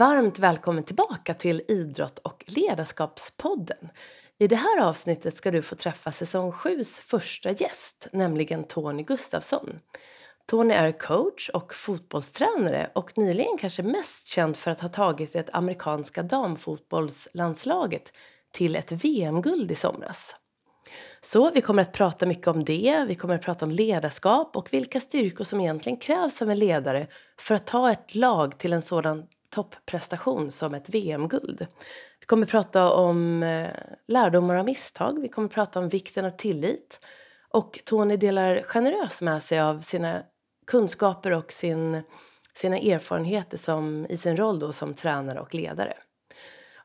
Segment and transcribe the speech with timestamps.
[0.00, 3.88] Varmt välkommen tillbaka till Idrott och ledarskapspodden.
[4.38, 9.78] I det här avsnittet ska du få träffa säsong 7 första gäst, nämligen Tony Gustafsson.
[10.46, 15.50] Tony är coach och fotbollstränare och nyligen kanske mest känd för att ha tagit det
[15.52, 18.12] amerikanska damfotbollslandslaget
[18.52, 20.36] till ett VM-guld i somras.
[21.20, 24.72] Så vi kommer att prata mycket om det, vi kommer att prata om ledarskap och
[24.72, 27.06] vilka styrkor som egentligen krävs av en ledare
[27.38, 31.66] för att ta ett lag till en sådan topprestation som ett VM-guld.
[32.20, 33.68] Vi kommer att prata om eh,
[34.08, 37.00] lärdomar av misstag, vi kommer att prata om vikten av tillit
[37.52, 40.22] och Tony delar generöst med sig av sina
[40.66, 42.02] kunskaper och sin,
[42.54, 45.94] sina erfarenheter som, i sin roll då som tränare och ledare.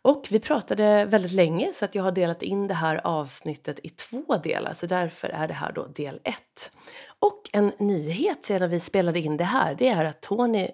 [0.02, 3.90] Och vi pratade väldigt länge så att jag har delat in det här avsnittet i
[3.90, 6.72] två delar så därför är det här då del ett.
[7.20, 10.68] Och en nyhet sedan vi spelade in det här det är att Tony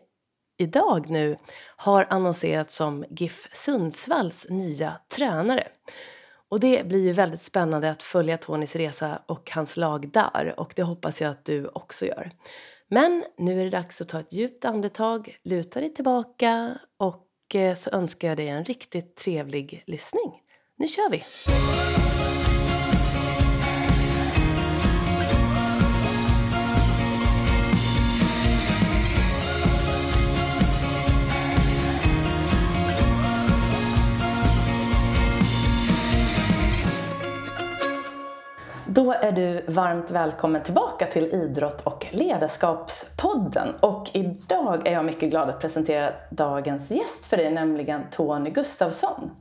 [0.61, 1.37] idag nu
[1.75, 5.67] har annonserats som GIF Sundsvalls nya tränare.
[6.49, 10.73] Och det blir ju väldigt spännande att följa Tonys resa och hans lag där och
[10.75, 12.31] det hoppas jag att du också gör.
[12.89, 17.73] Men nu är det dags att ta ett djupt andetag, luta dig tillbaka och eh,
[17.73, 20.41] så önskar jag dig en riktigt trevlig lyssning.
[20.77, 21.23] Nu kör vi!
[38.93, 43.75] Då är du varmt välkommen tillbaka till Idrott och ledarskapspodden.
[43.79, 49.31] Och idag är jag mycket glad att presentera dagens gäst för dig, nämligen Tony Gustavsson.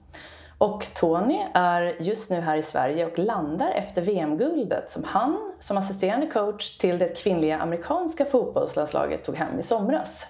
[0.59, 5.77] Och Tony är just nu här i Sverige och landar efter VM-guldet som han, som
[5.77, 10.27] assisterande coach till det kvinnliga amerikanska fotbollslandslaget, tog hem i somras.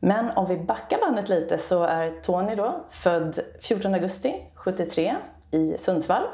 [0.00, 5.16] Men om vi backar bandet lite så är Tony då född 14 augusti 73
[5.50, 6.24] i Sundsvall.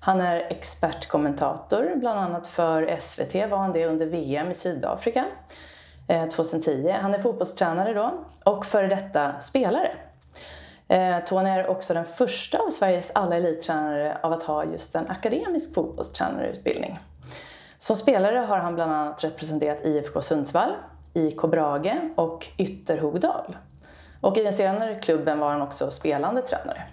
[0.00, 5.24] Han är expertkommentator, bland annat för SVT var han det under VM i Sydafrika
[6.08, 6.96] eh, 2010.
[7.00, 9.96] Han är fotbollstränare då och före detta spelare.
[10.88, 15.10] Eh, Tony är också den första av Sveriges alla elittränare av att ha just en
[15.10, 16.98] akademisk fotbollstränarutbildning.
[17.78, 20.72] Som spelare har han bland annat representerat IFK Sundsvall,
[21.14, 23.56] IK Brage och Ytterhogdal.
[24.20, 26.86] Och i den senare klubben var han också spelande tränare.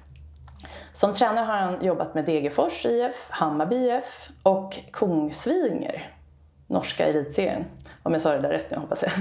[0.97, 6.11] Som tränare har han jobbat med Degerfors IF, Hammarby IF och Kongsvinger,
[6.67, 7.65] norska elitserien.
[8.03, 9.11] Om jag sa det där rätt nu hoppas jag.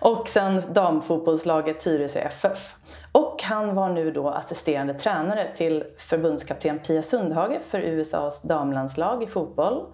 [0.10, 2.74] och sen damfotbollslaget Tyresö FF.
[3.12, 9.26] Och han var nu då assisterande tränare till förbundskapten Pia Sundhage för USAs damlandslag i
[9.26, 9.86] fotboll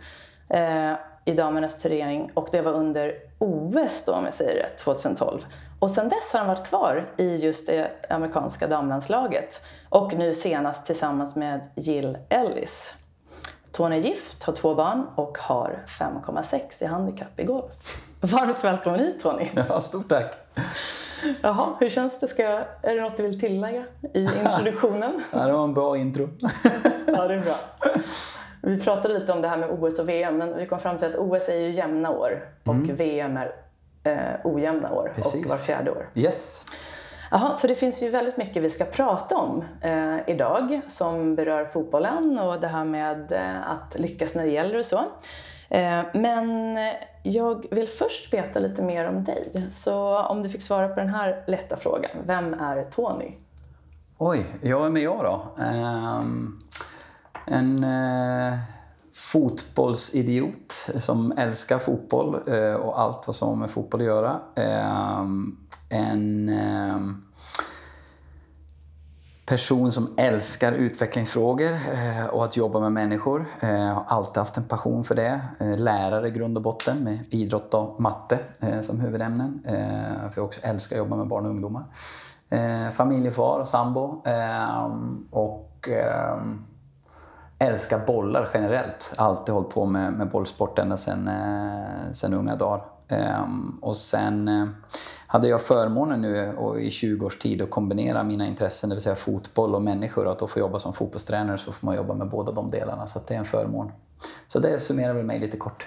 [0.49, 0.93] eh,
[1.27, 5.47] i damernas turnering och det var under OS då om jag säger rätt, 2012.
[5.79, 10.87] Och sen dess har han varit kvar i just det amerikanska damlandslaget och nu senast
[10.87, 12.95] tillsammans med Jill Ellis.
[13.73, 17.73] Tony är gift, har två barn och har 5,6 i handikapp i golf.
[18.21, 19.49] Varmt välkommen hit Tony!
[19.69, 20.35] Ja, stort tack!
[21.43, 22.29] Jaha, hur känns det?
[22.29, 25.23] Ska jag, är det något du vill tillägga i introduktionen?
[25.33, 26.29] ja, det var en bra intro.
[27.07, 27.55] ja, det är bra.
[28.67, 31.07] Vi pratade lite om det här med OS och VM, men vi kom fram till
[31.07, 32.97] att OS är ju jämna år och mm.
[32.97, 33.53] VM är
[34.05, 35.45] eh, ojämna år Precis.
[35.45, 36.09] och var fjärde år.
[36.15, 36.65] Yes.
[37.31, 41.65] Jaha, så det finns ju väldigt mycket vi ska prata om eh, idag som berör
[41.65, 44.99] fotbollen och det här med eh, att lyckas när det gäller och så.
[45.69, 46.79] Eh, men
[47.23, 49.67] jag vill först veta lite mer om dig.
[49.71, 52.11] Så om du fick svara på den här lätta frågan.
[52.27, 53.33] Vem är Tony?
[54.19, 55.63] Oj, jag är med jag då.
[55.65, 56.59] Um,
[57.47, 58.59] en eh,
[59.15, 64.41] fotbollsidiot som älskar fotboll eh, och allt vad som har med fotboll att göra.
[64.55, 65.57] Ehm,
[65.91, 67.23] eh, en
[69.47, 73.47] person som älskar utvecklingsfrågor eh, och att jobba med människor.
[73.61, 75.41] Jag eh, har alltid haft en passion för det.
[75.61, 79.63] Eh, lärare i grund och botten med idrott och matte eh, som huvudämnen.
[79.65, 81.85] Eh, för jag också älskar att jobba med barn och ungdomar.
[82.49, 84.23] Eh, familjefar och sambo.
[84.27, 86.65] Ehm, och ehm,
[87.59, 89.13] älskar bollar generellt.
[89.17, 92.85] Alltid hållit på med, med bollsport ända sedan, eh, sedan unga dagar.
[93.09, 94.67] Ehm, och sen eh,
[95.27, 99.03] hade jag förmånen nu och i 20 års tid att kombinera mina intressen, det vill
[99.03, 102.15] säga fotboll och människor, och att då få jobba som fotbollstränare så får man jobba
[102.15, 103.07] med båda de delarna.
[103.07, 103.93] Så det är en förmån.
[104.49, 105.87] Så det summerar väl mig lite kort.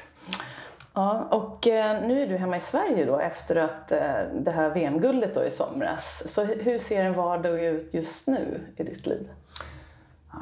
[0.94, 4.00] Ja, och eh, nu är du hemma i Sverige då efter att eh,
[4.42, 6.24] det här VM-guldet då i somras.
[6.34, 9.30] Så hur ser en vardag ut just nu i ditt liv?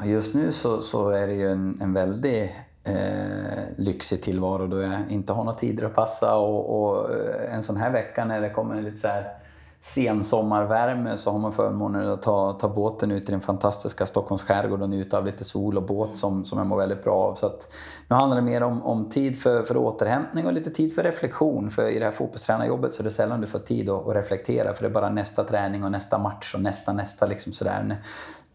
[0.05, 2.51] Just nu så, så är det ju en, en väldigt
[2.83, 7.63] eh, lyxig tillvaro då jag inte har några tider att passa och, och, eh, en
[7.63, 9.33] sån här vecka när det kommer lite så här
[9.81, 14.81] sensommarvärme så har man förmånen att ta, ta båten ut i den fantastiska Stockholms skärgård
[14.81, 17.35] och njuta av lite sol och båt som, som jag mår väldigt bra av.
[17.35, 17.73] Så att,
[18.07, 21.71] nu handlar det mer om, om tid för, för återhämtning och lite tid för reflektion.
[21.71, 24.73] För i det här fotbollstränarjobbet så är det sällan du får tid att, att reflektera
[24.73, 27.97] för det är bara nästa träning och nästa match och nästa, nästa liksom sådär.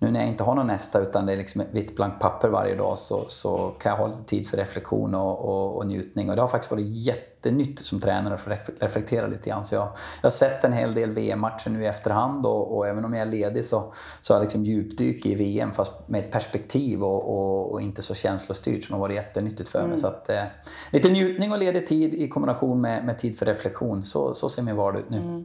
[0.02, 2.48] Nu när jag inte har någon nästa utan det är liksom ett vitt blankt papper
[2.48, 6.30] varje dag så, så kan jag ha lite tid för reflektion och, och, och njutning.
[6.30, 8.50] Och det har faktiskt varit jättenyttigt som tränare att få
[8.80, 9.64] reflektera lite grann.
[9.64, 13.04] Så jag, jag har sett en hel del VM-matcher nu i efterhand och, och, även
[13.04, 16.30] om jag är ledig så, så har jag liksom djupdyk i VM fast med ett
[16.30, 19.86] perspektiv och, och, och inte så känslostyrt som har varit jättenyttigt för mig.
[19.86, 19.98] Mm.
[19.98, 20.42] Så att, eh,
[20.90, 24.04] lite njutning och ledig tid i kombination med, med tid för reflektion.
[24.04, 25.18] Så, så ser min vardag ut nu.
[25.18, 25.44] Mm.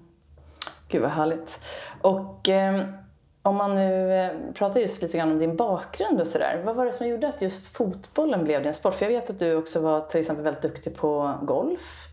[0.88, 1.60] Gud vad härligt.
[2.01, 2.50] Och...
[2.50, 2.86] Eh
[3.47, 6.61] om man nu eh, pratar just lite grann om din bakgrund och sådär.
[6.65, 8.94] Vad var det som gjorde att just fotbollen blev din sport?
[8.94, 12.07] För jag vet att du också var till exempel väldigt duktig på golf.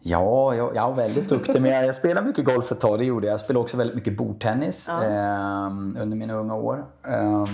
[0.00, 1.62] Ja, jag, jag är väldigt duktig.
[1.62, 3.32] Men jag, jag spelade mycket golf ett tag, det gjorde jag.
[3.32, 5.04] Jag spelade också väldigt mycket bordtennis ja.
[5.04, 5.66] eh,
[6.02, 6.84] under mina unga år.
[7.08, 7.44] Eh,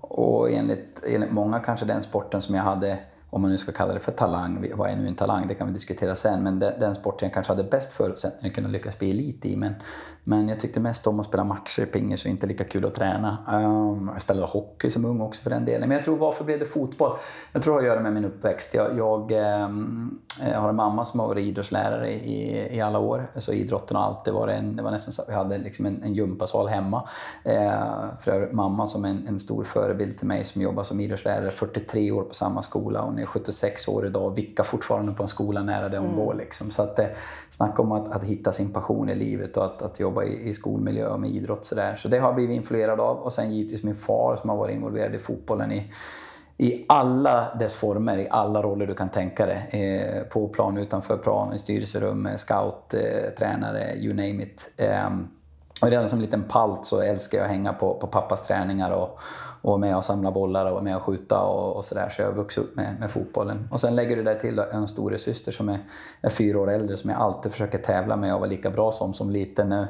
[0.00, 2.98] och enligt, enligt många kanske den sporten som jag hade
[3.34, 5.46] om man nu ska kalla det för talang, vad är nu en talang?
[5.46, 6.42] Det kan vi diskutera sen.
[6.42, 9.56] Men den, den sporten jag kanske hade bäst förutsättningar att kunna lyckas bli elit i.
[9.56, 9.74] Men,
[10.24, 13.38] men jag tyckte mest om att spela matcher, pingis och inte lika kul att träna.
[13.48, 15.88] Um, jag spelade hockey som ung också för den delen.
[15.88, 17.16] Men jag tror varför blev det fotboll?
[17.52, 18.74] Jag tror det har att göra med min uppväxt.
[18.74, 20.20] Jag, jag um,
[20.54, 23.30] har en mamma som har varit idrottslärare i, i alla år.
[23.36, 26.02] Så idrotten har alltid varit en, det var nästan så att vi hade liksom en,
[26.02, 27.08] en gympasal hemma.
[27.46, 32.10] Uh, för mamma som en, en stor förebild till mig som jobbar som idrottslärare 43
[32.12, 33.02] år på samma skola.
[33.02, 36.16] Och är 76 år idag och vickar fortfarande på en skola nära där hon mm.
[36.16, 36.34] bor.
[36.34, 36.70] Liksom.
[36.70, 37.06] Så att, eh,
[37.50, 40.54] snacka om att, att hitta sin passion i livet och att, att jobba i, i
[40.54, 41.64] skolmiljö och med idrott.
[41.64, 41.94] Så, där.
[41.94, 43.16] så det har jag blivit influerad av.
[43.16, 45.92] Och sen givetvis min far som har varit involverad i fotbollen i,
[46.56, 49.68] i alla dess former, i alla roller du kan tänka dig.
[49.70, 54.72] Eh, på plan, utanför plan, i styrelserum, scout, eh, tränare, you name it.
[54.76, 55.10] Eh,
[55.80, 59.18] och redan som liten palt så älskar jag att hänga på, på pappas träningar och,
[59.62, 62.08] och vara med och samla bollar och vara med och skjuta och, och sådär.
[62.08, 63.68] Så jag har vuxit upp med, med fotbollen.
[63.70, 65.78] Och sen lägger du där till en storasyster som är,
[66.20, 69.14] är fyra år äldre som jag alltid försöker tävla med och vara lika bra som
[69.14, 69.68] som liten.
[69.68, 69.86] När,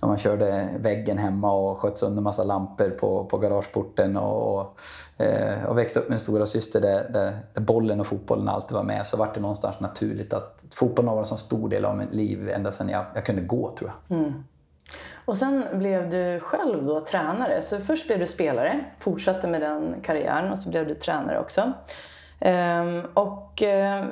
[0.00, 4.80] när man körde väggen hemma och sköt sönder massa lampor på, på garageporten och, och,
[5.24, 8.76] eh, och växte upp med en stora syster där, där, där, bollen och fotbollen alltid
[8.76, 9.06] var med.
[9.06, 12.12] Så vart det någonstans naturligt att fotbollen har varit en så stor del av mitt
[12.12, 14.18] liv ända sedan jag, jag kunde gå tror jag.
[14.18, 14.32] Mm.
[15.24, 17.62] Och sen blev du själv då tränare.
[17.62, 21.72] Så först blev du spelare, fortsatte med den karriären och så blev du tränare också.
[22.40, 24.04] Ehm, och eh,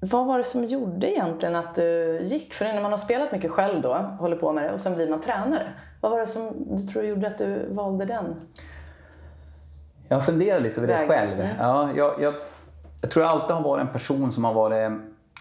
[0.00, 2.54] vad var det som gjorde egentligen att du gick?
[2.54, 5.08] För när man har spelat mycket själv då, håller på med det och sen blir
[5.08, 5.72] man tränare.
[6.00, 8.34] Vad var det som du tror gjorde att du valde den?
[10.08, 11.48] Jag funderar lite över det själv.
[11.58, 12.34] Ja, jag, jag,
[13.00, 14.90] jag tror jag alltid har varit en person som har varit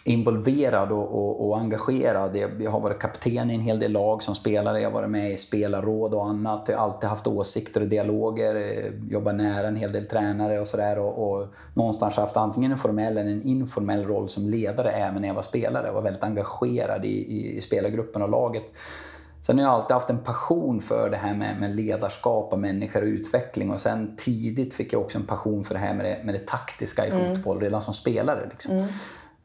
[0.05, 2.35] involverad och, och, och, engagerad.
[2.59, 4.81] Jag har varit kapten i en hel del lag som spelare.
[4.81, 6.65] Jag har varit med i spelarråd och annat.
[6.67, 8.55] Jag har alltid haft åsikter och dialoger.
[8.55, 10.99] Eh, jobbat nära en hel del tränare och sådär.
[10.99, 15.27] Och, och någonstans haft antingen en formell eller en informell roll som ledare även när
[15.27, 15.87] jag var spelare.
[15.87, 18.63] Jag var väldigt engagerad i, i, i spelargruppen och laget.
[19.41, 23.01] Sen har jag alltid haft en passion för det här med, med ledarskap och människor
[23.01, 23.71] och utveckling.
[23.71, 26.47] Och sen tidigt fick jag också en passion för det här med det, med det
[26.47, 27.35] taktiska i mm.
[27.35, 28.49] fotboll, redan som spelare.
[28.49, 28.71] Liksom.
[28.71, 28.87] Mm.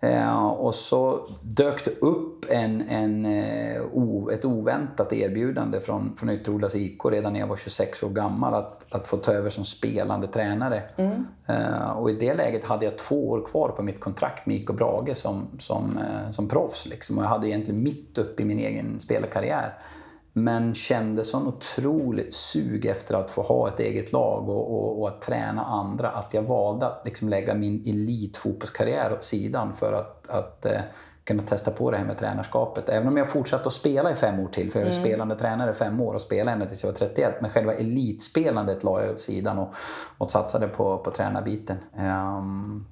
[0.05, 6.31] Eh, och så dök det upp en, en, eh, o, ett oväntat erbjudande från, från
[6.31, 9.65] Ytterhogdals IK redan när jag var 26 år gammal att, att få ta över som
[9.65, 10.83] spelande tränare.
[10.97, 11.27] Mm.
[11.47, 14.71] Eh, och i det läget hade jag två år kvar på mitt kontrakt med IK
[14.71, 16.87] Brage som, som, som proffs.
[16.87, 17.19] Liksom.
[17.19, 19.75] Och jag hade egentligen mitt uppe i min egen spelarkarriär.
[20.37, 25.09] Men kände sån otroligt sug efter att få ha ett eget lag och, och, och
[25.09, 30.29] att träna andra att jag valde att liksom lägga min elitfotbollskarriär åt sidan för att,
[30.29, 30.81] att eh,
[31.25, 32.89] kunna testa på det här med tränarskapet.
[32.89, 35.05] Även om jag fortsatte att spela i fem år till, för jag var mm.
[35.05, 37.35] spelande tränare i fem år och spelade ända tills jag var 31.
[37.41, 39.75] Men själva elitspelandet la jag åt sidan och,
[40.19, 41.77] och satsade på, på tränarbiten.
[41.99, 42.87] Um,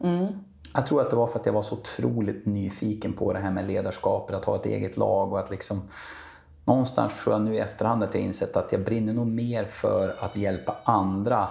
[0.00, 0.26] mm.
[0.74, 3.50] Jag tror att det var för att jag var så otroligt nyfiken på det här
[3.50, 5.82] med ledarskapet, att ha ett eget lag och att liksom
[6.70, 10.14] någonstans tror jag nu i efterhand att jag insett att jag brinner nog mer för
[10.20, 11.48] att hjälpa andra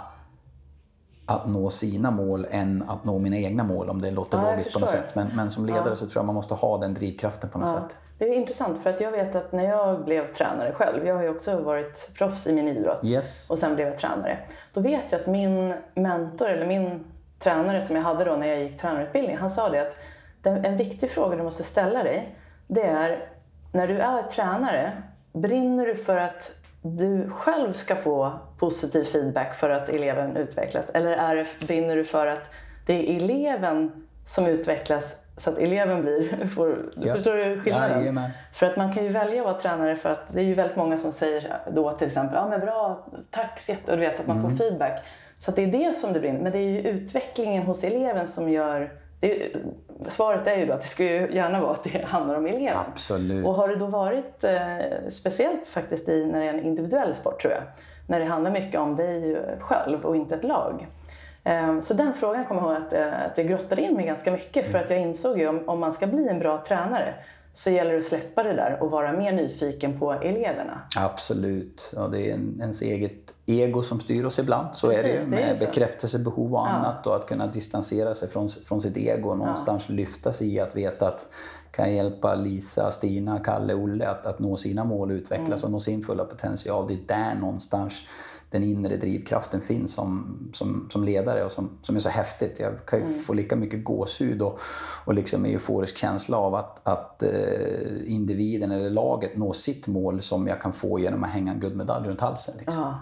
[1.25, 4.73] att nå sina mål än att nå mina egna mål om det låter ja, logiskt
[4.73, 5.15] på något sätt.
[5.15, 5.95] Men, men som ledare ja.
[5.95, 7.75] så tror jag man måste ha den drivkraften på något ja.
[7.75, 7.99] sätt.
[8.17, 11.23] Det är intressant för att jag vet att när jag blev tränare själv, jag har
[11.23, 13.49] ju också varit proffs i min idrott yes.
[13.49, 14.39] och sen blev jag tränare.
[14.73, 17.03] Då vet jag att min mentor eller min
[17.39, 19.97] tränare som jag hade då när jag gick tränarutbildning, han sa det att
[20.43, 22.35] en viktig fråga du måste ställa dig,
[22.67, 23.29] det är
[23.71, 29.69] när du är tränare, brinner du för att du själv ska få positiv feedback för
[29.69, 30.85] att eleven utvecklas?
[30.93, 32.49] Eller är det, brinner du för att
[32.85, 33.91] det är eleven
[34.25, 36.47] som utvecklas så att eleven blir...
[36.55, 37.13] Får, Ja.
[37.13, 37.99] Förstår du skillnaden?
[37.99, 38.29] Jajamän.
[38.53, 40.77] För att man kan ju välja att vara tränare för att det är ju väldigt
[40.77, 44.19] många som säger då till exempel ja men bra, tack så jätte-" och du vet
[44.19, 44.49] att man Mm.
[44.49, 45.01] får feedback.
[45.39, 48.27] Så att det är det som det brinner Men det är ju utvecklingen hos eleven
[48.27, 49.59] som gör det är,
[50.07, 52.77] Svaret är ju då att det ska ju gärna vara att det handlar om eleven.
[52.91, 53.45] Absolut.
[53.45, 57.41] Och har det då varit eh, speciellt faktiskt i, när det är en individuell sport
[57.41, 57.63] tror jag,
[58.07, 60.87] när det handlar mycket om dig själv och inte ett lag.
[61.43, 64.31] Eh, så den frågan kommer jag ihåg att, eh, att jag grottade in mig ganska
[64.31, 67.13] mycket för att jag insåg ju om, om man ska bli en bra tränare
[67.53, 70.81] så gäller det att släppa det där och vara mer nyfiken på eleverna.
[70.97, 71.91] Absolut.
[71.95, 74.75] Ja, det är en, ens eget ego som styr oss ibland.
[74.75, 75.65] Så är det Precis, ju det är ju med så.
[75.65, 76.67] bekräftelsebehov och Ja.
[76.67, 77.07] annat.
[77.07, 80.75] Och att kunna distansera sig från, från sitt ego och någonstans lyfta sig i att
[80.75, 81.27] veta att
[81.71, 85.65] kan hjälpa Lisa, Stina, Kalle, Olle att, att nå sina mål och utvecklas Mm.
[85.65, 86.87] och nå sin fulla potential.
[86.87, 88.01] Det är där någonstans
[88.51, 92.59] den inre drivkraften finns som, som, som ledare och som, som är så häftigt.
[92.59, 93.19] Jag kan ju Mm.
[93.23, 94.59] få lika mycket gåshud och,
[95.05, 97.31] och liksom euforisk känsla av att, att eh,
[98.05, 102.07] individen eller laget når sitt mål som jag kan få genom att hänga en guldmedalj
[102.07, 102.53] runt halsen.
[102.59, 102.81] Liksom.
[102.81, 102.99] Ja.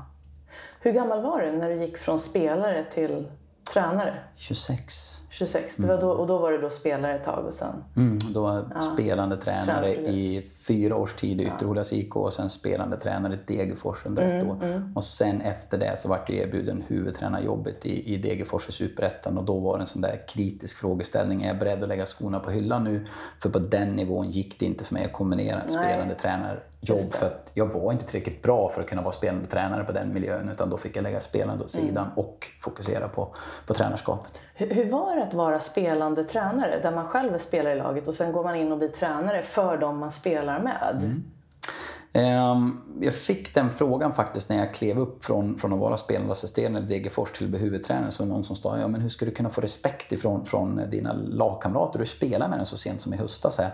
[0.80, 3.28] Hur gammal var du när du gick från spelare till
[3.74, 4.18] tränare?
[4.36, 5.22] 26.
[5.38, 5.76] 26.
[5.76, 7.84] Det var då, och då var du då spelare ett tag och sen...
[7.96, 12.34] Mm, då var jag spelande tränare Tränare, i fyra års tid i Ytterhogdals IK och
[12.34, 14.92] sen spelande tränare i Degerfors under ett Mm, år.
[14.96, 19.44] Och sen efter det så vart jag erbjuden huvudtränarjobbet i, i Degerfors i Superettan och
[19.44, 21.44] då var det en sån där kritisk frågeställning.
[21.44, 23.06] Är jag beredd att lägga skorna på hyllan nu?
[23.40, 27.16] För på den nivån gick det inte för mig att kombinera ett spelande tränarjobb Det.
[27.16, 30.14] för att jag var inte tillräckligt bra för att kunna vara spelande tränare på den
[30.14, 32.18] miljön utan då fick jag lägga spelande åt sidan Mm.
[32.18, 33.36] och fokusera på,
[33.68, 34.40] på tränarskapet.
[34.54, 38.08] Hur, hur var det att vara spelande tränare där man själv är spelare i laget
[38.08, 41.22] och sen går man in och blir tränare för dem man spelar med?
[42.14, 46.32] Ehm, Jag fick den frågan faktiskt när jag klev upp från, från att vara spelande
[46.32, 48.12] assisterande i Degerfors till att bli huvudtränare.
[48.12, 50.46] Så var det någon som sa, ja men hur ska du kunna få respekt ifrån
[50.46, 52.00] från dina lagkamrater?
[52.00, 53.74] Du spelar med dem så sent som i höstas här.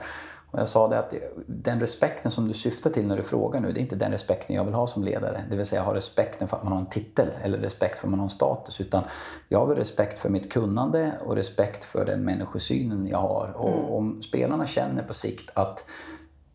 [0.54, 1.14] Och jag sa det att
[1.48, 4.56] den respekten som du syftar till när du frågar nu, det är inte den respekten
[4.56, 5.44] jag vill ha som ledare.
[5.50, 8.12] Det vill säga ha respekten för att man har en titel eller respekt för att
[8.12, 8.82] man har en status.
[8.82, 9.04] Utan
[9.48, 13.54] jag vill respekt för mitt kunnande och respekt för den människosynen jag har.
[13.58, 15.86] Och om spelarna känner på sikt att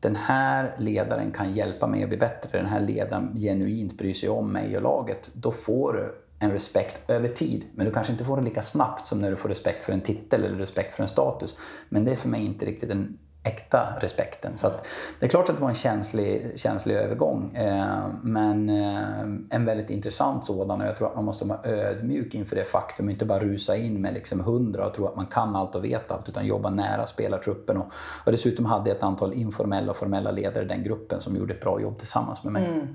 [0.01, 4.29] den här ledaren kan hjälpa mig att bli bättre, den här ledaren genuint bryr sig
[4.29, 7.65] om mig och laget, då får du en respekt över tid.
[7.75, 10.01] Men du kanske inte får det lika snabbt som när du får respekt för en
[10.01, 11.57] titel eller respekt för en status.
[11.89, 14.59] Men det är för mig inte riktigt den äkta respekten.
[14.59, 14.87] Så att
[15.21, 17.57] det är klart att det var en känslig, känslig övergång.
[17.57, 22.35] Eh, men eh, en väldigt intressant sådan och jag tror att man måste vara ödmjuk
[22.35, 25.27] inför det faktum och inte bara rusa in med liksom hundra och tro att man
[25.27, 27.77] kan allt och vet allt utan jobba nära spelartruppen.
[27.77, 27.87] Och,
[28.25, 31.55] och dessutom hade jag ett antal informella och formella ledare i den gruppen som gjorde
[31.55, 32.67] ett bra jobb tillsammans med mig.
[32.67, 32.87] Mm.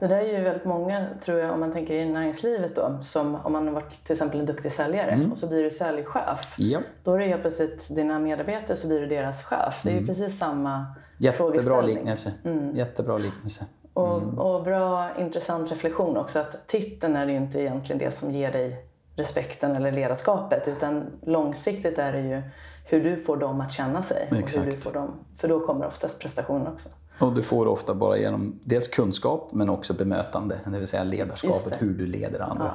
[0.00, 3.34] Det där är ju väldigt många, tror jag, om man tänker i näringslivet då, som
[3.44, 6.54] om man har varit till exempel en duktig säljare och så blir du säljchef.
[6.58, 6.80] Ja.
[7.04, 9.80] Då är det helt plötsligt dina medarbetare så blir du deras chef.
[9.84, 10.86] Det är ju precis samma
[11.18, 11.94] Jättebra frågeställning.
[11.96, 12.32] liknelse.
[12.74, 13.64] Jättebra liknelse.
[13.92, 14.38] Och, Mm.
[14.38, 18.86] och bra, intressant reflektion också att titeln är ju inte egentligen det som ger dig
[19.16, 22.42] respekten eller ledarskapet utan långsiktigt är det ju
[22.84, 24.22] hur du får dem att känna sig.
[24.30, 24.84] Och hur du Exakt.
[24.84, 26.88] får dem, för då kommer oftast prestationen också.
[27.20, 31.82] Och du får ofta bara genom dels kunskap men också bemötande, det vill säga ledarskapet,
[31.82, 32.70] hur du leder andra.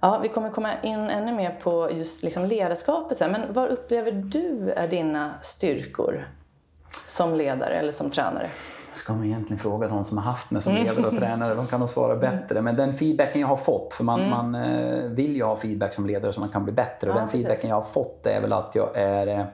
[0.00, 3.20] Ja, vi kommer komma in ännu mer på just liksom ledarskapet.
[3.20, 3.28] här.
[3.28, 6.28] Men vad upplever du är dina styrkor
[7.08, 8.46] som ledare eller som tränare?
[8.94, 11.80] Ska man egentligen fråga de som har haft mig som ledare och tränare, de kan
[11.80, 12.62] nog svara bättre.
[12.62, 16.06] Men den feedbacken jag har fått, för man, man eh, vill ju ha feedback som
[16.06, 17.10] ledare så man kan bli bättre.
[17.10, 17.40] Och Ja, den precis.
[17.46, 19.44] feedbacken jag har fått är väl att jag är, eh,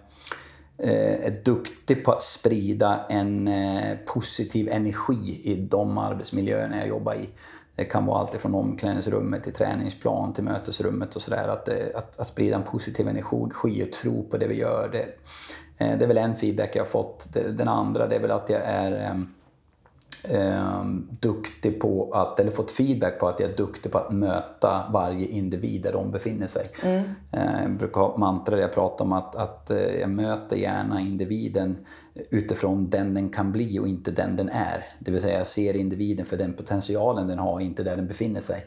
[0.78, 7.14] Eh, är duktig på att sprida en eh, positiv energi i de arbetsmiljöerna jag jobbar
[7.14, 7.28] i.
[7.76, 11.48] Det kan vara allt från omklädningsrummet till träningsplan till mötesrummet och sådär.
[11.48, 14.88] Att, eh, att, att sprida en positiv energi och tro på det vi gör.
[14.92, 15.06] Det,
[15.78, 17.26] det är väl en feedback jag har fått.
[17.32, 19.28] Den andra det är väl att jag är ehm,
[20.24, 20.84] eh,
[21.20, 25.26] duktig på att, eller fått feedback på att jag är duktig på att möta varje
[25.26, 26.66] individ där de befinner sig.
[27.30, 30.56] Eh, jag brukar ha ett mantra där jag pratar om att, att eh, jag möter
[30.56, 31.76] gärna individen
[32.30, 34.84] utifrån den den kan bli och inte den den är.
[34.98, 38.40] Det vill säga jag ser individen för den potentialen den har, inte där den befinner
[38.40, 38.64] sig.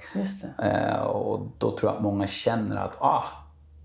[0.64, 3.24] Eh, och då tror jag att många känner att ah,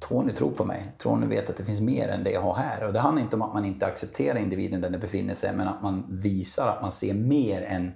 [0.08, 0.92] Tony tror på mig.
[0.98, 2.84] Tony vet att det finns mer än det jag har här.
[2.86, 5.68] Och det handlar inte om att man inte accepterar individen där den befinner sig, men
[5.68, 7.92] att man visar att man ser mer än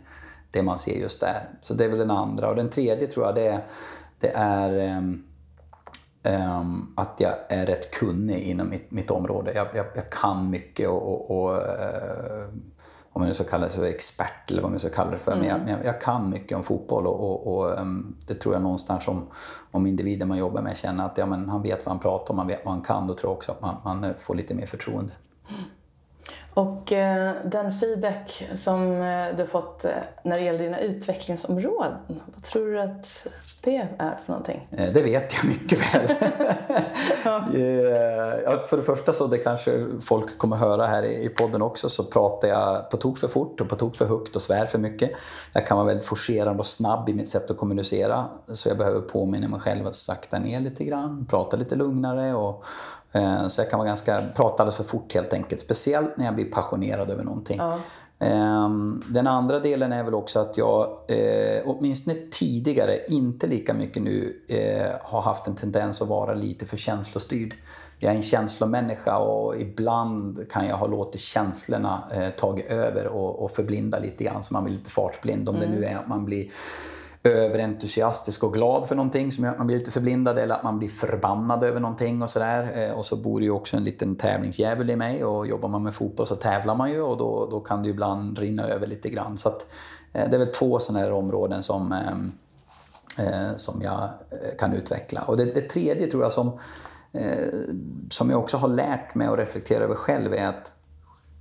[0.50, 1.48] det man ser just där.
[1.60, 2.48] Så det är väl den andra.
[2.48, 3.60] Och den tredje tror jag det,
[4.18, 4.98] det är
[6.22, 9.52] um, att jag är rätt kunnig inom mitt, mitt område.
[9.54, 12.48] Jag, jag, jag kan mycket och, och, och uh,
[13.18, 15.32] om man nu ska kalla det för expert eller vad man ska kalla det för.
[15.32, 15.46] Mm.
[15.46, 19.08] Men jag, jag, kan mycket om fotboll och, och, och um, det tror jag någonstans
[19.08, 19.26] om,
[19.70, 22.38] om individen man jobbar med känner att ja, men han vet vad han pratar om,
[22.38, 23.06] han vet vad han kan.
[23.06, 25.12] Då tror jag också att man, man får lite mer förtroende.
[25.48, 25.62] Mm.
[26.54, 29.90] Och eh, den feedback som eh, du fått eh,
[30.22, 33.26] när det gäller dina utvecklingsområden, vad tror du att
[33.64, 34.68] det är för någonting?
[34.70, 36.08] Det vet jag mycket väl.
[37.24, 37.44] Ja.
[38.68, 42.48] för det första så det kanske folk kommer höra här i podden också så pratar
[42.48, 45.10] jag på tok för fort och på tok för högt och svär för mycket.
[45.52, 49.00] Jag kan vara väldigt forcerande och snabb i mitt sätt att kommunicera så jag behöver
[49.00, 52.64] påminna mig själv att sakta ner lite grann, prata lite lugnare och
[53.48, 55.60] så jag kan vara ganska, prata alldeles för fort helt enkelt.
[55.60, 57.58] Speciellt när jag blir passionerad över någonting.
[57.58, 57.78] Ja.
[58.18, 64.02] Ehm, den andra delen är väl också att jag eh, åtminstone tidigare, inte lika mycket
[64.02, 67.54] nu, eh, har haft en tendens att vara lite för känslostyrd.
[67.98, 73.42] Jag är en känslomänniska och ibland kan jag ha låtit känslorna eh, tagit över och,
[73.44, 75.48] och förblinda lite grann så man blir lite fartblind.
[75.48, 75.70] Om mm.
[75.70, 76.48] det nu är att man blir
[77.30, 80.78] överentusiastisk och glad för någonting som gör att man blir lite förblindad eller att man
[80.78, 82.88] blir förbannad över någonting och sådär.
[82.88, 85.82] Eh, och så bor det ju också en liten tävlingsdjävul i mig och jobbar man
[85.82, 88.86] med fotboll så tävlar man ju och då, då kan det ju ibland rinna över
[88.86, 89.36] lite grann.
[89.36, 89.66] Så att,
[90.12, 91.92] eh, det är väl två sådana här områden som,
[93.18, 94.08] eh, som jag
[94.58, 95.22] kan utveckla.
[95.26, 96.58] Och det, det tredje tror jag som,
[98.10, 100.72] som jag också har lärt mig att reflektera över själv är att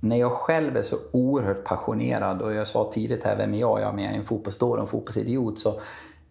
[0.00, 3.80] när jag själv är så oerhört passionerad och jag sa tidigt här, vem är jag?
[3.80, 5.58] Ja, men Jag är en fotbollsdåre och en fotbollsidiot.
[5.58, 5.80] Så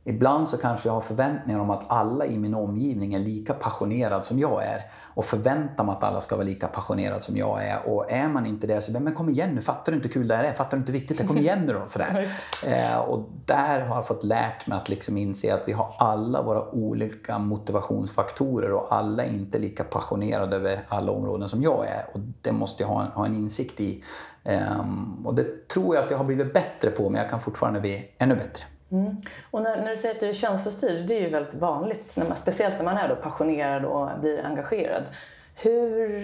[0.07, 4.25] ibland så kanske jag har förväntningar om att alla i min omgivning är lika passionerad
[4.25, 7.89] som jag är och förväntar mig att alla ska vara lika passionerade som jag är.
[7.89, 10.27] Och är man inte det så men kom igen nu, fattar du inte hur kul
[10.27, 10.53] det här är?
[10.53, 11.27] Fattar du inte hur viktigt det är?
[11.27, 11.81] Kom igen nu då!
[11.85, 12.27] Sådär.
[12.65, 16.41] Eh, och där har jag fått lärt mig att liksom inse att vi har alla
[16.41, 22.05] våra olika motivationsfaktorer och alla är inte lika passionerade över alla områden som jag är.
[22.13, 24.03] Och det måste jag ha en, ha en insikt i.
[24.43, 24.85] Eh,
[25.25, 28.11] och det tror jag att jag har blivit bättre på, men jag kan fortfarande bli
[28.17, 28.63] ännu bättre.
[28.91, 29.17] Mm.
[29.51, 32.27] Och när, när, du säger att du är känslostyrd, det är ju väldigt vanligt, när
[32.27, 35.03] man, speciellt när man är då passionerad och blir engagerad.
[35.55, 36.19] Hur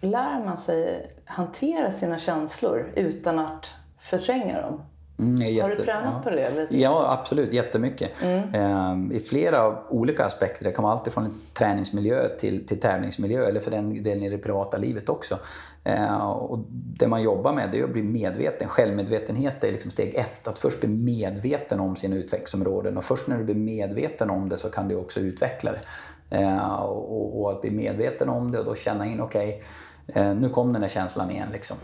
[0.00, 4.82] lär man sig hantera sina känslor utan att förtränga dem?
[5.20, 6.20] Mm, har du tränat ja.
[6.24, 6.50] på det?
[6.50, 6.78] Lite?
[6.78, 7.52] Ja, absolut.
[7.52, 8.22] Jättemycket.
[8.22, 8.54] Mm.
[8.54, 10.64] Ehm, I flera olika aspekter.
[10.64, 14.38] Det kan vara allt från träningsmiljö till, till tävlingsmiljö eller för den delen i det
[14.38, 15.38] privata livet också.
[15.84, 18.68] Ehm, och det man jobbar med det är att bli medveten.
[18.68, 20.48] Självmedvetenhet är liksom steg ett.
[20.48, 24.56] Att först bli medveten om sina utvecklingsområden och först när du blir medveten om det
[24.56, 25.80] så kan du också utveckla det.
[26.36, 29.62] Ehm, och, och, att bli medveten om det och då känna in, okej,
[30.08, 31.48] okay, eh, nu kom den där känslan igen.
[31.52, 31.76] Liksom.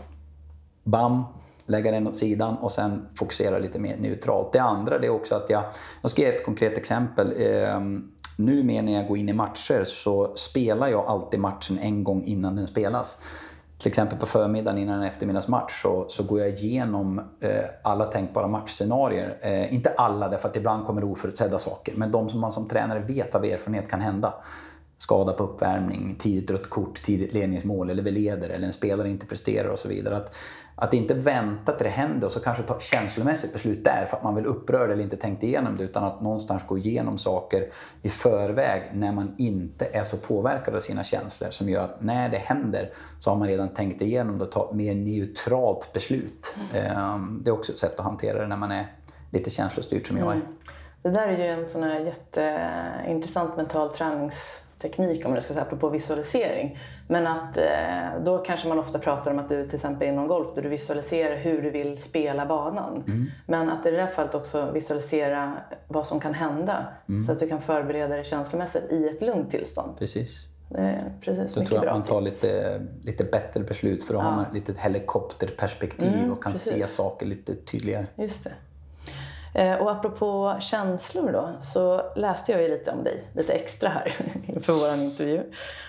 [0.83, 1.23] Bam,
[1.67, 4.53] lägga den åt sidan och sen fokusera lite mer neutralt.
[4.53, 5.63] Det andra det är också att jag,
[6.01, 7.33] jag ska ge ett konkret exempel.
[7.41, 7.79] Eh,
[8.37, 12.55] nu när jag går in i matcher så spelar jag alltid matchen en gång innan
[12.55, 13.19] den spelas.
[13.77, 18.47] Till exempel på förmiddagen innan en eftermiddagsmatch så, så går jag igenom eh, alla tänkbara
[18.47, 19.37] matchscenarier.
[19.41, 21.93] Eh, inte alla, därför att ibland kommer det oförutsedda saker.
[21.95, 24.33] Men de som man som tränare vet av erfarenhet kan hända
[24.97, 29.25] skada på uppvärmning, tidigt rött kort, tidigt ledningsmål eller vi leder eller en spelare inte
[29.25, 30.17] presterar och så vidare.
[30.17, 30.35] Att,
[30.75, 34.23] att inte vänta till det händer och så kanske ta känslomässigt beslut där för att
[34.23, 37.69] man vill upprörd eller inte tänkt igenom det utan att någonstans gå igenom saker
[38.01, 42.29] i förväg när man inte är så påverkad av sina känslor som gör att när
[42.29, 46.55] det händer så har man redan tänkt igenom det och tagit ett mer neutralt beslut.
[46.73, 47.41] Mm.
[47.43, 48.95] Det är också ett sätt att hantera det när man är
[49.31, 50.35] lite känslostyrd som jag är.
[50.35, 50.47] Mm.
[51.01, 55.65] Det där är ju en sån här jätteintressant mental tränings teknik om man ska säga,
[55.65, 56.79] apropå visualisering.
[57.07, 60.47] Men att eh, då kanske man ofta pratar om att du till exempel inom golf
[60.55, 63.03] där du visualiserar hur du vill spela banan.
[63.07, 63.25] Mm.
[63.45, 65.53] Men att i det här fallet också visualisera
[65.87, 67.23] vad som kan hända mm.
[67.23, 69.97] så att du kan förbereda dig känslomässigt i ett lugnt tillstånd.
[69.99, 70.47] Precis.
[71.21, 74.23] Precis, då tror jag att man tar lite, lite bättre beslut för då ja.
[74.23, 76.73] har man ett litet helikopterperspektiv mm, och kan precis.
[76.73, 78.07] se saker lite tydligare.
[78.15, 78.53] Just det.
[79.53, 84.13] Eh, och apropå känslor då, så läste jag ju lite om dig, lite extra här
[84.47, 85.43] inför vår intervju.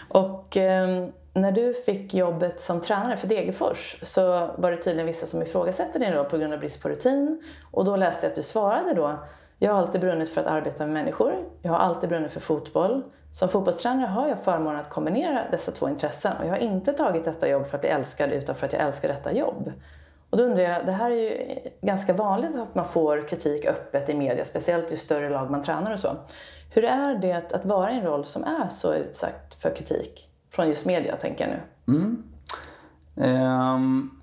[0.09, 5.27] Och eh, när du fick jobbet som tränare för Degerfors så var det tydligen vissa
[5.27, 7.43] som ifrågasatte din roll på grund av brist på rutin.
[7.71, 9.19] Och då läste jag att du svarade då,
[9.59, 13.03] jag har alltid brunnit för att arbeta med människor, jag har alltid brunnit för fotboll.
[13.31, 17.25] Som fotbollstränare har jag förmånen att kombinera dessa två intressen och jag har inte tagit
[17.25, 19.73] detta jobb för att bli älskad utan för att jag älskar detta jobb.
[20.31, 24.09] Och då undrar jag, det här är ju ganska vanligt att man får kritik öppet
[24.11, 26.17] i media, speciellt ju större lag man tränar och så.
[26.71, 30.69] Hur är det att vara i en roll som är så utsatt för kritik från
[30.69, 31.95] just media, tänker jag nu?
[31.95, 32.23] Mm.
[33.75, 34.21] Um,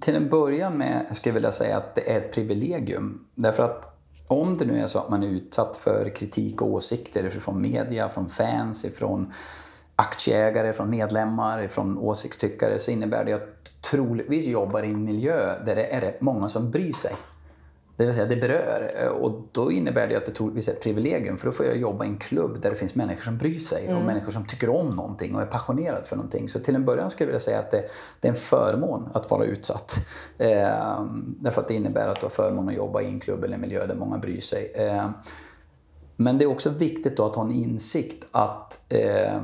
[0.00, 3.26] till en början med skulle jag vilja säga att det är ett privilegium.
[3.34, 7.30] Därför att om det nu är så att man är utsatt för kritik och åsikter
[7.30, 9.32] från media, från fans, från
[9.96, 15.76] aktieägare, från medlemmar, från åsiktstyckare så innebär det att troligtvis jobbar i en miljö där
[15.76, 17.12] det är rätt många som bryr sig.
[17.96, 19.08] Det vill säga det berör.
[19.20, 22.04] Och då innebär det att det troligtvis är ett privilegium för då får jag jobba
[22.04, 23.98] i en klubb där det finns människor som bryr sig mm.
[23.98, 26.48] och människor som tycker om någonting och är passionerade för någonting.
[26.48, 27.84] Så till en början skulle jag vilja säga att det,
[28.20, 29.96] det är en förmån att vara utsatt.
[30.38, 33.54] Eh, därför att det innebär att du har förmån att jobba i en klubb eller
[33.54, 34.72] en miljö där många bryr sig.
[34.74, 35.10] Eh,
[36.16, 39.42] men det är också viktigt då att ha en insikt att eh,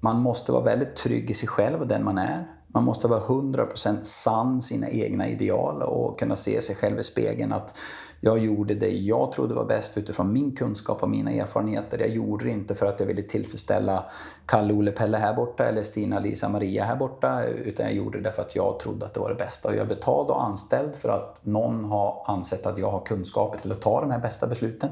[0.00, 2.55] man måste vara väldigt trygg i sig själv och den man är.
[2.68, 7.52] Man måste vara 100% sann sina egna ideal och kunna se sig själv i spegeln
[7.52, 7.78] att
[8.20, 11.98] jag gjorde det jag trodde var bäst utifrån min kunskap och mina erfarenheter.
[11.98, 14.04] Jag gjorde det inte för att jag ville tillfredsställa
[14.46, 17.44] Kalle, Olle, Pelle här borta eller Stina, Lisa, Maria här borta.
[17.44, 19.68] Utan jag gjorde det för att jag trodde att det var det bästa.
[19.68, 23.58] Och jag är betald och anställd för att någon har ansett att jag har kunskaper
[23.58, 24.90] till att ta de här bästa besluten.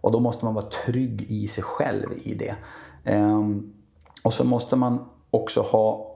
[0.00, 2.56] Och då måste man vara trygg i sig själv i det.
[3.04, 3.72] Ehm,
[4.22, 6.09] och så måste man också ha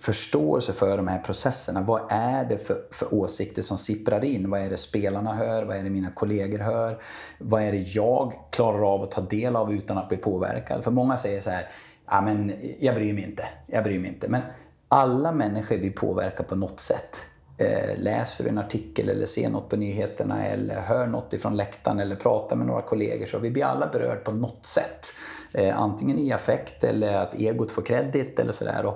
[0.00, 1.80] förståelse för de här processerna.
[1.80, 4.50] Vad är det för, för, åsikter som sipprar in?
[4.50, 5.62] Vad är det spelarna hör?
[5.62, 7.02] Vad är det mina kollegor hör?
[7.38, 10.84] Vad är det jag klarar av att ta del av utan att bli påverkad?
[10.84, 11.68] För många säger så här,
[12.06, 14.28] ja men jag bryr mig inte, jag bryr mig inte.
[14.28, 14.42] Men
[14.88, 17.26] alla människor blir påverkade på något sätt.
[17.58, 22.00] Eh, läser du en artikel eller ser något på nyheterna eller hör något ifrån läktaren
[22.00, 25.06] eller pratar med några kollegor så vi blir alla berörda på något sätt.
[25.54, 28.94] Eh, antingen i affekt eller att egot får kredit eller sådär.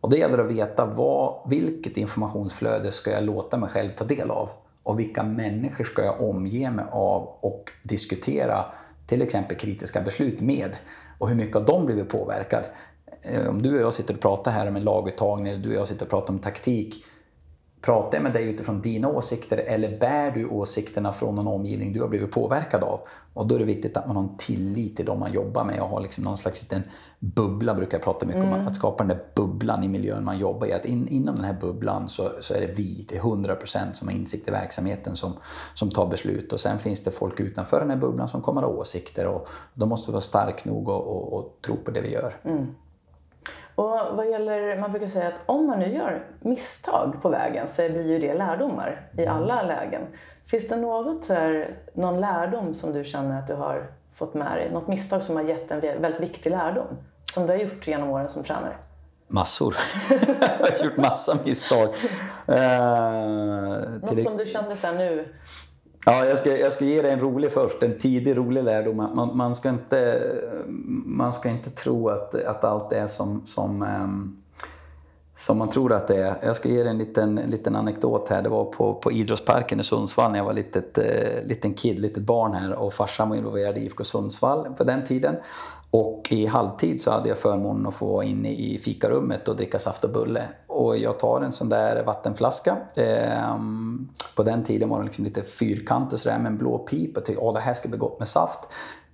[0.00, 4.30] Och, det gäller att veta vad, vilket informationsflöde ska jag låta mig själv ta del
[4.30, 4.48] av?
[4.84, 8.64] Och vilka människor ska jag omge mig av och diskutera
[9.06, 10.76] till exempel kritiska beslut med?
[11.18, 12.66] Och hur mycket av dem blir vi påverkade?
[13.22, 15.80] Eh, om du och jag sitter och pratar här om en laguttagning eller du och
[15.80, 17.04] jag sitter och pratar om taktik
[17.80, 22.00] Pratar jag med dig utifrån dina åsikter eller bär du åsikterna från någon omgivning du
[22.00, 23.00] har blivit påverkad av?
[23.34, 25.80] Och då är det viktigt att man har en tillit till dem man jobbar med
[25.80, 26.82] och har liksom någon slags liten
[27.18, 28.60] bubbla, brukar jag prata mycket mm.
[28.60, 28.66] om.
[28.66, 30.72] Att skapa den där bubblan i miljön man jobbar i.
[30.72, 34.14] Att in, inom den här bubblan så, så är det vi, är 100% som har
[34.14, 35.32] insikt i verksamheten som,
[35.74, 36.52] som tar beslut.
[36.52, 39.86] Och sen finns det folk utanför den här bubblan som kommer ha åsikter och då
[39.86, 42.34] måste vi vara stark nog och, och, och tro på det vi gör.
[42.44, 42.66] Mm.
[43.80, 47.88] Och vad gäller, man brukar säga att om man nu gör misstag på vägen så
[47.88, 49.36] blir ju det lärdomar i mm.
[49.36, 50.02] alla lägen.
[50.46, 54.70] Finns det något där, någon lärdom som du känner att du har fått med dig?
[54.72, 56.86] Något misstag som har gett en väldigt viktig lärdom
[57.34, 58.76] som du har gjort genom åren som tränare?
[59.28, 59.76] Massor.
[60.60, 61.88] jag har gjort massa misstag.
[62.48, 62.54] Uh,
[64.02, 65.34] Något som du kände så nu,
[66.06, 68.96] Ja, jag ska, jag ska ge dig en rolig först, en tidig rolig lärdom.
[68.96, 70.22] Man, man, ska, inte,
[71.04, 74.36] man ska inte tro att, att allt är som, som, ehm,
[75.36, 76.34] som man tror att det är.
[76.42, 78.42] Jag ska ge dig en liten, liten anekdot här.
[78.42, 82.22] Det var på, på idrottsparken i Sundsvall när jag var litet, eh, liten kid, litet
[82.22, 85.36] barn här och farsan var involverad i IFK Sundsvall på den tiden.
[85.90, 89.78] Och i halvtid så hade jag förmånen att få vara inne i fikarummet och dricka
[89.78, 90.48] saft och bulle.
[90.66, 92.76] Och jag tar en sån där vattenflaska.
[92.96, 93.56] Eh,
[94.36, 97.48] på den tiden var den liksom lite fyrkantig sådär med en blå pip och tänkte
[97.48, 98.58] att det här ska bli gott med saft.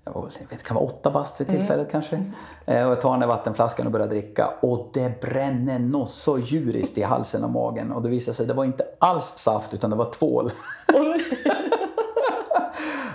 [0.05, 1.91] Jag vet, det kan vara åtta bast vid tillfället mm.
[1.91, 2.17] kanske.
[2.65, 4.51] Eh, och jag tar den där vattenflaskan och börjar dricka.
[4.63, 7.93] Och det bränner något så djuriskt i halsen och magen.
[7.93, 10.51] Och det visade sig att det var inte alls saft utan det var tvål.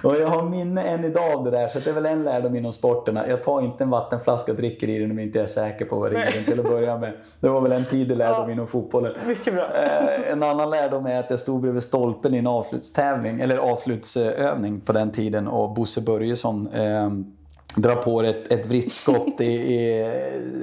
[0.03, 2.55] Och jag har minne än idag av det där, så det är väl en lärdom
[2.55, 3.27] inom sporterna.
[3.27, 5.95] Jag tar inte en vattenflaska och dricker i den om jag inte är säker på
[5.95, 7.13] vad det är till att börja med.
[7.39, 9.13] Det var väl en tidig lärdom ja, inom fotbollen.
[9.27, 9.63] Mycket bra.
[9.63, 14.81] Eh, en annan lärdom är att jag stod bredvid stolpen i en avslutstävling, eller avslutsövning
[14.81, 16.69] på den tiden och Bosse Börjesson
[17.75, 20.13] drar på ett, ett vristskott i, i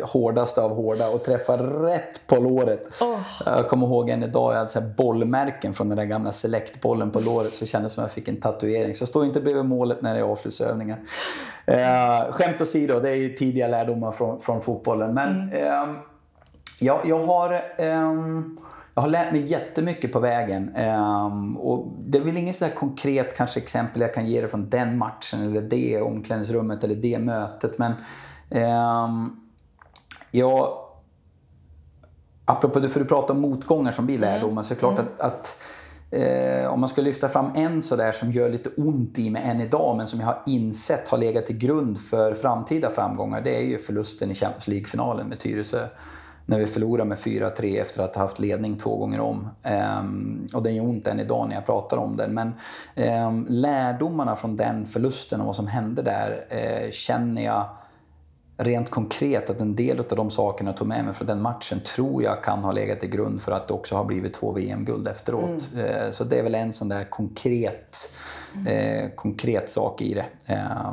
[0.03, 3.03] hårdaste av hårda och träffar rätt på låret.
[3.03, 3.19] Oh.
[3.47, 7.21] Jag kommer ihåg än idag, jag hade så bollmärken från den där gamla selektbollen på
[7.21, 8.95] låret så det kändes som att jag fick en tatuering.
[8.95, 10.99] Så stå inte bredvid målet när det är avslutsövningar.
[11.67, 15.15] Eh, skämt åsido, det är ju tidiga lärdomar från, från fotbollen.
[15.15, 15.53] Men mm.
[15.53, 15.97] eh,
[16.81, 17.53] jag, jag har...
[17.79, 18.13] Eh,
[18.99, 20.77] jag har lärt mig jättemycket på vägen.
[20.77, 24.71] Um, och det är väl inget sådär konkret kanske exempel jag kan ge dig från
[24.71, 27.79] den matchen eller det omklädningsrummet eller det mötet.
[27.79, 27.93] Men
[28.51, 29.41] um,
[30.31, 30.69] jag...
[32.45, 34.65] Apropå det, för du pratar om motgångar som blir lärdomar, mm.
[34.65, 35.13] så är det klart mm.
[35.19, 35.57] att, att
[36.11, 39.61] Eh, om man ska lyfta fram en sådär som gör lite ont i mig än
[39.61, 43.41] idag men som jag har insett har legat till grund för framtida framgångar.
[43.41, 45.87] Det är ju förlusten i Champions League-finalen med Tyresö
[46.49, 49.49] när vi förlorar med 4-3 efter att ha haft ledning två gånger om.
[49.63, 52.35] Ehm, och den gör ont än idag när jag pratar om den.
[52.35, 52.55] Men
[52.95, 57.65] ehm, lärdomarna från den förlusten och vad som hände där eh, känner jag
[58.61, 61.81] rent konkret att en del av de sakerna jag tog med mig från den matchen
[61.81, 65.09] tror jag kan ha legat till grund för att det också har blivit två VM-guld
[65.09, 65.71] efteråt.
[65.75, 65.85] Mm.
[65.85, 68.11] Uh, så det är väl en sån där konkret
[68.67, 70.93] eh, konkret sak i det eh,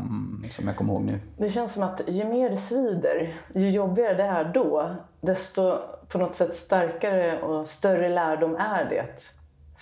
[0.49, 1.19] som jag kommer ihåg nu.
[1.37, 6.17] Det känns som att ju mer det svider, ju jobbigare det är då, desto på
[6.17, 9.34] något sätt starkare och större lärdom är det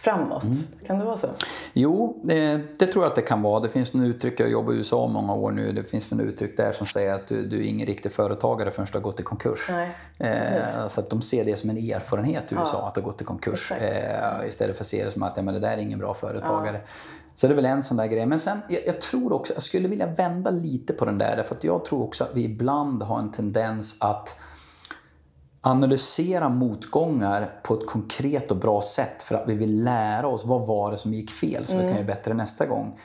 [0.03, 0.43] framåt?
[0.43, 0.57] Mm.
[0.87, 1.27] Kan det vara så?
[1.73, 3.59] Jo, det, det, tror jag att det kan vara.
[3.59, 6.25] Det finns några uttryck, jag har jobbat i USA många år nu, det finns några
[6.25, 9.19] uttryck där som säger att du, du är ingen riktig företagare förrän du har gått
[9.19, 9.69] i konkurs.
[9.71, 12.87] Nej, eh, så att de ser det som en erfarenhet i USA, ja.
[12.87, 13.71] att du har gått i konkurs.
[13.71, 16.13] Eh, istället för att se det som att ja, men det där är ingen bra
[16.13, 16.81] företagare.
[16.83, 16.89] Ja.
[17.35, 18.25] Så det är väl en sån där grej.
[18.25, 21.35] Men sen, jag, jag, tror också, jag skulle vilja vända lite på den där.
[21.35, 24.35] Därför att jag tror också att vi ibland har en tendens att
[25.65, 30.67] analysera motgångar på ett konkret och bra sätt för att vi vill lära oss vad
[30.67, 31.85] var det som gick fel så mm.
[31.85, 32.99] vi kan göra bättre nästa gång.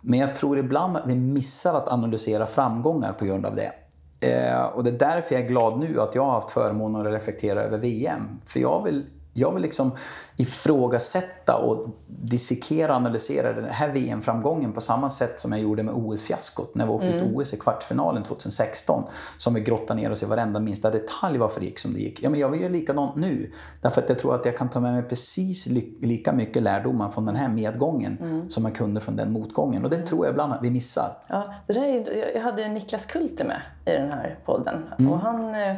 [0.00, 3.72] Men jag tror ibland att vi missar att analysera framgångar på grund av det.
[4.20, 7.12] Eh, och det är därför jag är glad nu att jag har haft förmånen att
[7.12, 8.40] reflektera över VM.
[8.46, 9.92] För jag vill jag vill liksom
[10.36, 15.94] ifrågasätta och dissekera och analysera den här VM-framgången på samma sätt som jag gjorde med
[15.94, 17.26] OS-fiaskot när vi åkte mm.
[17.26, 19.04] ut OS i kvartsfinalen 2016.
[19.36, 22.22] Som vi grottade ner oss i varenda minsta detalj varför det gick som det gick.
[22.22, 23.52] Ja, men jag vill göra likadant nu.
[23.80, 25.66] Därför att jag tror att jag kan ta med mig precis
[26.00, 28.50] lika mycket lärdomar från den här medgången mm.
[28.50, 29.84] som jag kunde från den motgången.
[29.84, 31.16] Och det tror jag ibland att vi missar.
[31.28, 34.84] Ja, det där är, jag hade Niklas Kulte med i den här podden.
[34.98, 35.12] Mm.
[35.12, 35.76] Och han eh,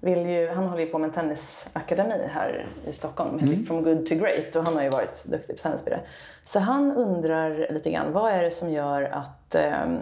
[0.00, 3.66] vill ju, han håller ju på med en tennisakademi här i Stockholm, mm.
[3.66, 6.00] From Good to Great, och han har ju varit duktig på tennisspelare.
[6.44, 9.54] Så han undrar lite grann, vad är det som gör att...
[9.54, 9.98] Ehm,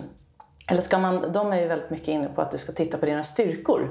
[0.71, 3.07] eller ska man, de är ju väldigt mycket inne på att du ska titta på
[3.07, 3.89] dina styrkor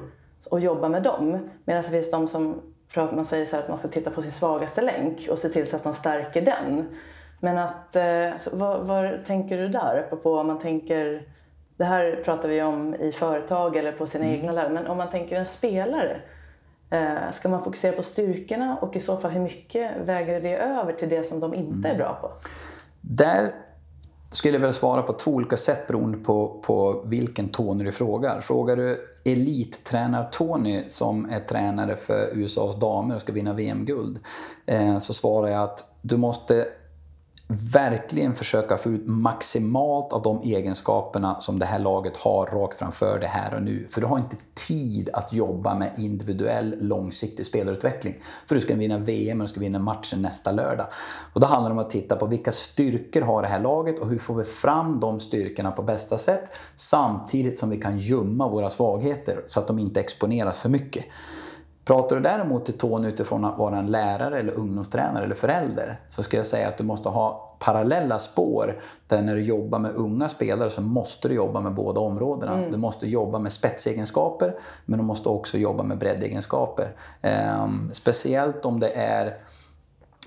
[0.50, 1.50] och jobba med dem.
[1.66, 2.62] Medan det finns de som
[2.96, 5.76] man säger så att man ska titta på sin svagaste länk och se till så
[5.76, 6.90] att man stärker den.
[7.40, 10.04] Men att, eh, vad, vad tänker du där?
[10.06, 11.28] Apropå om man tänker
[11.78, 14.40] det här pratar vi om i företag eller på sina mm.
[14.40, 14.74] egna lärare.
[14.74, 16.22] Men om man tänker en spelare,
[16.90, 20.94] eh, ska man fokusera på styrkorna och i så fall hur mycket väger det över
[20.94, 21.98] till det som de inte är mm.
[21.98, 22.32] bra på?
[23.02, 23.52] Där
[24.32, 28.42] skulle jag vilja svara på två olika sätt beroende på, på vilken Tony du frågar.
[28.42, 34.20] Frågar du elittränar-Tony som är tränare för USAs damer och ska vinna VM-guld
[34.66, 36.68] eh, så svarar jag att du måste
[37.74, 43.20] verkligen försöka få ut maximalt av de egenskaperna som det här laget har rakt framför
[43.20, 43.88] det här och nu.
[43.90, 44.36] För du har inte
[44.68, 48.16] tid att jobba med individuell långsiktig spelarutveckling.
[48.48, 50.88] För du ska vinna VM och du ska vinna matchen nästa lördag.
[51.34, 54.10] Och då handlar det om att titta på vilka styrkor har det här laget och
[54.10, 58.70] hur får vi fram de styrkorna på bästa sätt samtidigt som vi kan gömma våra
[58.70, 61.06] svagheter så att de inte exponeras för mycket.
[61.86, 66.24] Pratar du däremot till Tony utifrån att vara en lärare eller ungdomstränare eller förälder så
[66.24, 70.30] ska jag säga att du måste ha parallella spår där när du jobbar med unga
[70.30, 72.58] spelare så måste du jobba med båda områdena.
[72.58, 72.72] Mm.
[72.72, 76.88] Du måste jobba med spetsegenskaper men du måste också jobba med breddegenskaper.
[77.64, 79.38] Um, speciellt om det är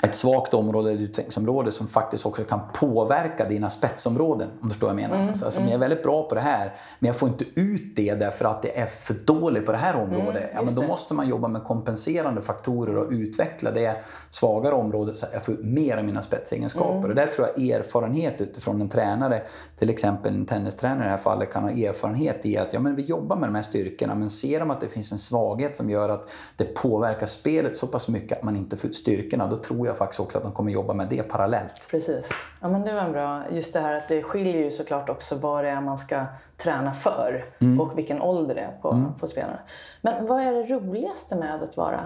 [0.03, 4.49] ett svagt område, ett utvecklingsområde som faktiskt också kan påverka dina spetsområden.
[4.61, 5.17] Om du förstår vad jag menar.
[5.17, 5.71] Mm, alltså, alltså, mm.
[5.71, 8.63] Jag är väldigt bra på det här men jag får inte ut det därför att
[8.63, 10.43] det är för dåligt på det här området.
[10.43, 10.89] Mm, ja, men då det.
[10.89, 13.97] måste man jobba med kompenserande faktorer och utveckla det
[14.31, 16.99] svagare området så att jag får ut mer av mina spetsegenskaper.
[16.99, 17.11] Mm.
[17.11, 19.43] Och där tror jag erfarenhet utifrån en tränare,
[19.79, 22.97] till exempel en tennistränare i det här fallet, kan ha erfarenhet i att ja, men
[22.97, 25.91] vi jobbar med de här styrkorna men ser de att det finns en svaghet som
[25.91, 29.57] gör att det påverkar spelet så pass mycket att man inte får ut styrkorna, då
[29.57, 31.89] tror jag faktiskt också att de kommer jobba med det parallellt.
[31.91, 32.29] Precis.
[32.61, 33.43] Ja, men det var en bra.
[33.51, 36.25] Just det här att det skiljer ju såklart också vad det är man ska
[36.57, 37.81] träna för mm.
[37.81, 39.15] och vilken ålder det är på, mm.
[39.15, 39.59] på spelarna.
[40.01, 42.01] Men vad är det roligaste med att vara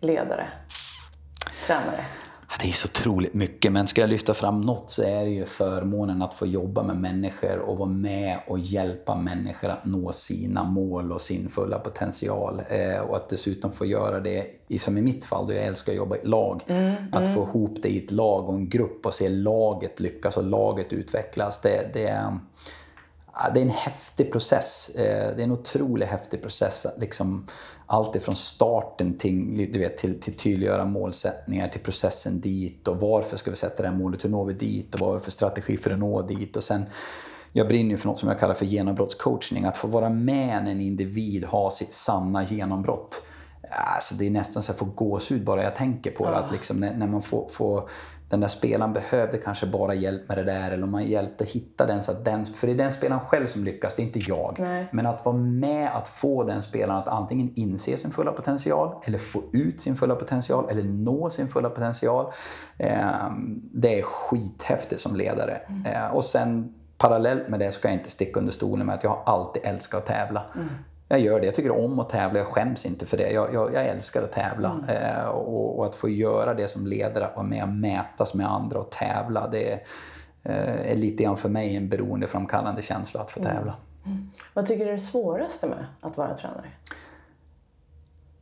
[0.00, 0.48] ledare,
[1.66, 2.04] tränare?
[2.60, 5.44] Det är så otroligt mycket, men ska jag lyfta fram något så är det ju
[5.44, 10.64] förmånen att få jobba med människor och vara med och hjälpa människor att nå sina
[10.64, 12.62] mål och sin fulla potential.
[12.68, 14.46] Eh, och att dessutom få göra det,
[14.80, 16.62] som i mitt fall, då jag älskar att jobba i lag.
[16.66, 17.34] Mm, att mm.
[17.34, 20.92] få ihop det i ett lag och en grupp och se laget lyckas och laget
[20.92, 21.60] utvecklas.
[21.60, 22.38] Det, det,
[23.54, 24.88] det är en häftig process.
[24.88, 26.86] Eh, det är en otroligt häftig process.
[26.98, 27.46] Liksom,
[27.86, 33.36] allt ifrån starten till, du vet, till, till tydliggöra målsättningar, till processen dit och varför
[33.36, 35.76] ska vi sätta det här målet, hur når vi dit och vad vi för strategi
[35.76, 36.56] för att nå dit.
[36.56, 36.84] Och sen,
[37.52, 39.64] jag brinner ju för något som jag kallar för genombrottscoachning.
[39.64, 43.22] Att få vara med när en individ har sitt sanna genombrott.
[43.70, 46.36] Alltså det är nästan så att jag får gåshud bara jag tänker på det.
[46.36, 47.88] Att liksom när, när man får, får
[48.28, 51.86] den där spelaren behövde kanske bara hjälp med det där eller om man hjälpte hitta
[51.86, 54.18] den så att den, för det är den spelaren själv som lyckas, det är inte
[54.18, 54.56] jag.
[54.58, 54.86] Nej.
[54.92, 59.18] Men att vara med att få den spelaren att antingen inse sin fulla potential eller
[59.18, 62.32] få ut sin fulla potential eller nå sin fulla potential.
[62.78, 63.30] Eh,
[63.72, 65.60] det är skithäftigt som ledare.
[65.68, 65.86] Mm.
[65.86, 69.10] Eh, och sen parallellt med det ska jag inte sticka under stolen med att jag
[69.10, 70.42] har alltid älskat att tävla.
[70.54, 70.68] Mm
[71.14, 71.46] jag gör det.
[71.46, 72.38] Jag tycker om att tävla.
[72.38, 73.30] Jag skäms inte för det.
[73.30, 74.70] Jag, jag, jag älskar att tävla.
[74.70, 75.18] Mm.
[75.18, 78.52] Eh, och, och, att få göra det som ledare, att vara med och mätas med
[78.52, 79.48] andra och tävla.
[79.48, 79.80] Det är,
[80.42, 83.52] eh, är lite grann för mig en beroendeframkallande känsla att få mm.
[83.52, 83.74] tävla.
[84.06, 84.30] Mm.
[84.54, 86.66] Vad tycker du är det svåraste med att vara tränare?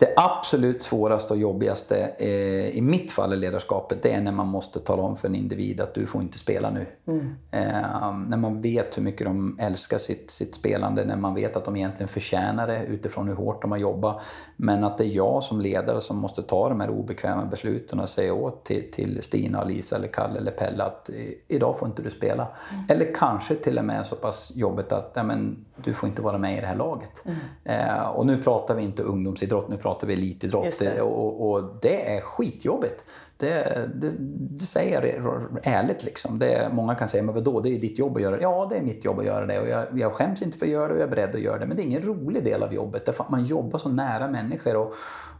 [0.03, 4.49] Det absolut svåraste och jobbigaste eh, i mitt fall i ledarskapet det är när man
[4.49, 6.87] måste tala om för en individ att du får inte spela nu.
[7.07, 7.35] Mm.
[7.51, 11.65] Eh, när man vet hur mycket de älskar sitt, sitt spelande, när man vet att
[11.65, 14.23] de egentligen förtjänar det utifrån hur hårt de har jobbat.
[14.57, 18.09] Men att det är jag som ledare som måste ta de här obekväma besluten och
[18.09, 21.11] säga åt till, till Stina, Lisa, eller Kalle eller Pelle att
[21.49, 22.49] idag får inte du spela.
[22.73, 22.85] Mm.
[22.89, 26.39] Eller kanske till och med så pass jobbigt att ja, men, du får inte vara
[26.39, 27.25] med i det här laget.
[27.25, 27.89] Mm.
[27.89, 30.79] Eh, och nu pratar vi inte ungdomsidrott, nu pratar vi elitidrott.
[30.79, 31.01] Det.
[31.01, 33.05] Och, och, det är skitjobbigt.
[33.37, 36.05] Det, det, det säger jag ärligt.
[36.05, 36.39] Liksom.
[36.39, 38.43] Det, många kan säga, men vadå, det är ditt jobb att göra det.
[38.43, 39.61] Ja, det är mitt jobb att göra det.
[39.61, 41.59] Och jag, jag skäms inte för att göra det och jag är beredd att göra
[41.59, 41.67] det.
[41.67, 43.05] Men det är ingen rolig del av jobbet.
[43.07, 44.77] Därför att man jobbar så nära människor.
[44.77, 44.87] Och,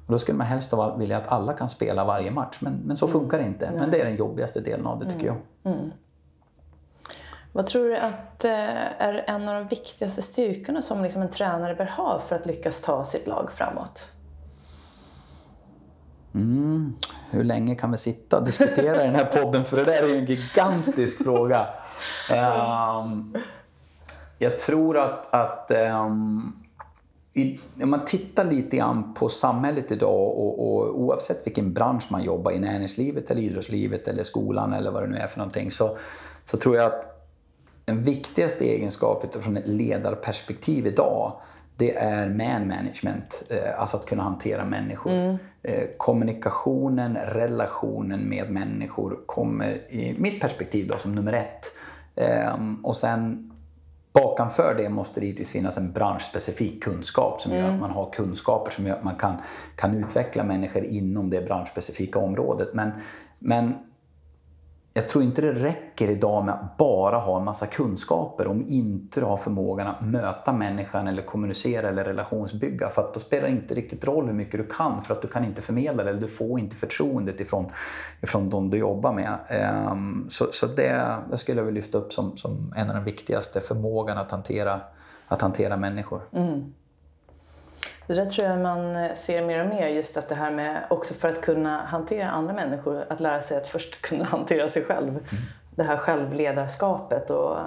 [0.07, 2.59] och då skulle man helst vilja att alla kan spela varje match.
[2.61, 3.21] Men, men så mm.
[3.21, 3.73] funkar det inte.
[3.79, 5.41] Men det är den jobbigaste delen av det tycker mm.
[5.63, 5.73] jag.
[5.75, 5.91] Mm.
[7.53, 11.75] Vad tror du att eh, är en av de viktigaste styrkorna som liksom en tränare
[11.75, 14.13] bör ha för att lyckas ta sitt lag framåt?
[16.35, 16.97] Mm.
[17.31, 19.65] Hur länge kan vi sitta och diskutera i den här podden?
[19.65, 21.67] För det där är ju en gigantisk fråga.
[22.31, 23.37] Um,
[24.39, 26.63] jag tror att, att um,
[27.35, 32.23] i, om man tittar lite grann på samhället idag och, och, oavsett vilken bransch man
[32.23, 35.97] jobbar i, näringslivet eller idrottslivet eller skolan eller vad det nu är för någonting, så,
[36.45, 37.12] så tror jag att
[37.85, 41.33] den viktigaste egenskapen från ett ledarperspektiv idag
[41.77, 45.13] det är man management, eh, alltså att kunna hantera människor.
[45.13, 45.37] Mm.
[45.63, 51.73] Eh, kommunikationen, relationen med människor kommer i mitt perspektiv då som nummer ett.
[52.17, 53.53] Ehm, och sen
[54.13, 57.65] bakanför det måste det givetvis finnas en branschspecifik kunskap som mm.
[57.65, 59.37] gör att man har kunskaper som gör att man kan,
[59.77, 62.69] kan utveckla människor inom det branschspecifika området.
[62.75, 62.91] Men,
[63.39, 63.75] men
[64.95, 69.21] jag tror inte det räcker idag med att bara ha en massa kunskaper om inte
[69.21, 72.89] du har förmågan att möta människan eller kommunicera eller relationsbygga.
[72.89, 75.29] För att då spelar det inte riktigt roll hur mycket du kan för att du
[75.29, 77.71] kan inte förmedla det eller du får inte förtroendet ifrån,
[78.21, 79.39] ifrån de du jobbar med.
[79.91, 83.05] Um, så så det, det skulle jag vilja lyfta upp som, som en av de
[83.05, 84.81] viktigaste, förmågan att hantera,
[85.29, 86.23] att hantera människor.
[86.33, 86.73] Mm.
[88.07, 91.15] Det där tror jag man ser mer och mer, just att det här med också
[91.15, 95.09] för att kunna hantera andra människor, att lära sig att först kunna hantera sig själv.
[95.09, 95.25] Mm.
[95.75, 97.65] Det här självledarskapet och eh,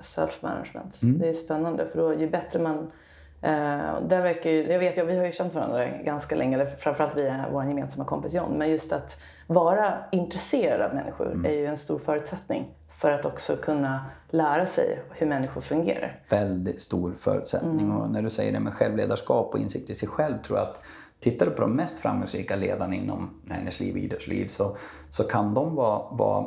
[0.00, 1.02] self-management.
[1.02, 1.18] Mm.
[1.18, 5.04] Det är spännande för då ju bättre man uh, där verkar ju, jag vet ju,
[5.04, 8.52] vi har ju känt varandra ganska länge, framförallt via vår gemensamma kompis John.
[8.58, 11.44] Men just att vara intresserad av människor mm.
[11.44, 16.22] är ju en stor förutsättning för att också kunna lära sig hur människor fungerar.
[16.28, 17.80] Väldigt stor förutsättning.
[17.80, 17.96] Mm.
[17.96, 20.84] Och när du säger det med självledarskap och insikt i sig själv tror jag att
[21.18, 24.76] Tittar du på de mest framgångsrika ledarna inom näringsliv och idrottsliv så,
[25.10, 26.46] så kan de vara, vara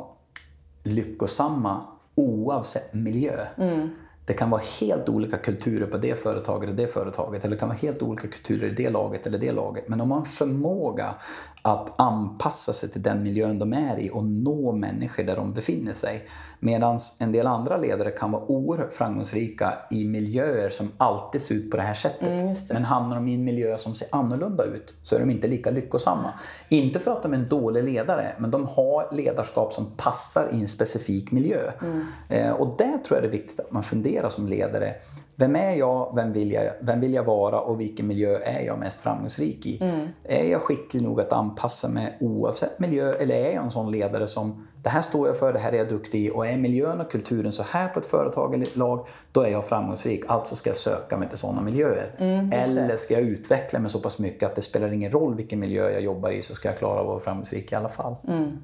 [0.82, 1.84] lyckosamma
[2.14, 3.46] oavsett miljö.
[3.56, 3.88] Mm.
[4.26, 7.44] Det kan vara helt olika kulturer på det företaget och det företaget.
[7.44, 9.88] Eller det kan vara helt olika kulturer i det laget eller det laget.
[9.88, 11.14] Men om man har förmåga
[11.62, 15.92] att anpassa sig till den miljön de är i och nå människor där de befinner
[15.92, 16.26] sig.
[16.60, 21.70] Medan en del andra ledare kan vara oerhört framgångsrika i miljöer som alltid ser ut
[21.70, 22.28] på det här sättet.
[22.28, 22.74] Mm, det.
[22.74, 25.70] Men hamnar de i en miljö som ser annorlunda ut så är de inte lika
[25.70, 26.32] lyckosamma.
[26.68, 30.60] Inte för att de är en dålig ledare, men de har ledarskap som passar i
[30.60, 31.60] en specifik miljö.
[31.82, 32.06] Mm.
[32.28, 34.94] Eh, och där tror jag det är viktigt att man funderar som ledare.
[35.40, 36.12] Vem är jag?
[36.16, 37.60] Vem vill jag, vem vill jag vara?
[37.60, 39.78] Och vilken miljö är jag mest framgångsrik i?
[39.80, 40.08] Mm.
[40.24, 43.12] Är jag skicklig nog att anpassa mig oavsett miljö?
[43.12, 45.76] Eller är jag en sån ledare som det här står jag för, det här är
[45.76, 48.76] jag duktig i och är miljön och kulturen så här på ett företag eller ett
[48.76, 50.24] lag, då är jag framgångsrik.
[50.28, 52.14] Alltså ska jag söka mig till sådana miljöer.
[52.18, 55.60] Mm, eller ska jag utveckla mig så pass mycket att det spelar ingen roll vilken
[55.60, 58.16] miljö jag jobbar i så ska jag klara att vara framgångsrik i alla fall.
[58.28, 58.58] Mm.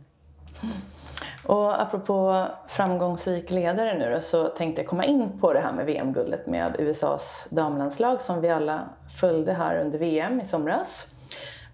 [1.45, 5.87] Och apropå framgångsrik ledare nu då, så tänkte jag komma in på det här med
[5.87, 8.89] VM-guldet med USAs damlandslag som vi alla
[9.21, 11.07] följde här under VM i somras.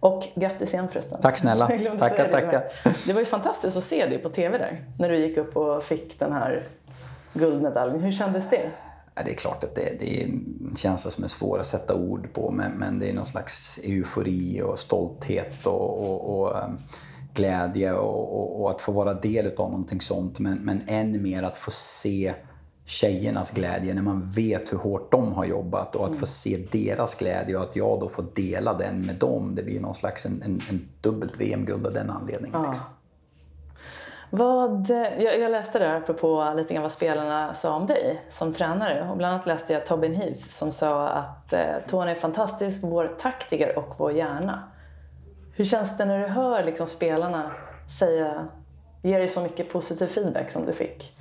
[0.01, 1.21] Och grattis igen förresten.
[1.21, 1.67] Tack snälla.
[1.99, 2.63] Tackar, tackar.
[3.07, 5.85] Det var ju fantastiskt att se dig på TV där, när du gick upp och
[5.85, 6.63] fick den här
[7.33, 8.01] guldmedaljen.
[8.01, 8.71] Hur kändes det?
[9.15, 10.27] det är klart att det, det
[10.77, 14.63] känsla som är svår att sätta ord på, men, men det är någon slags eufori
[14.63, 16.57] och stolthet och, och, och
[17.35, 20.41] glädje och, och, och, att få vara del av någonting sånt.
[20.41, 22.35] Men, men än mer att få se
[22.85, 27.15] tjejernas glädje när man vet hur hårt de har jobbat och att få se deras
[27.15, 29.55] glädje och att jag då får dela den med dem.
[29.55, 32.61] Det blir någon slags en, en, en dubbelt VM-guld av den anledningen.
[32.63, 32.69] Ja.
[32.69, 32.85] Liksom.
[34.35, 39.11] Vad, jag, jag läste där apropå lite grann vad spelarna sa om dig som tränare.
[39.11, 43.15] Och bland annat läste jag Tobin Heath som sa att eh, Tony är fantastisk, vår
[43.19, 44.63] taktiker och vår hjärna.
[45.55, 47.53] Hur känns det när du hör liksom spelarna
[47.99, 48.49] säga,
[49.03, 51.13] ge dig så mycket positiv feedback som du fick?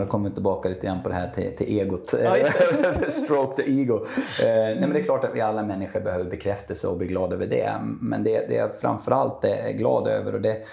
[0.00, 2.14] Då kommer vi tillbaka lite grann på det här till, till egot.
[2.22, 2.36] Ja.
[3.08, 3.96] Stroke the ego.
[3.96, 7.34] Eh, nej, men det är klart att vi alla människor behöver bekräftelse och bli glada
[7.34, 7.72] över det.
[8.00, 10.64] Men det, det jag framförallt är glad över och det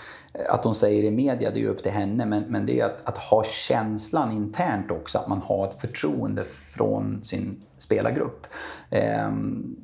[0.50, 2.86] att hon säger i media, det är ju upp till henne, men, men det är
[2.86, 8.48] att, att ha känslan internt också, att man har ett förtroende från sin spelargrupp.
[8.90, 9.32] Eh,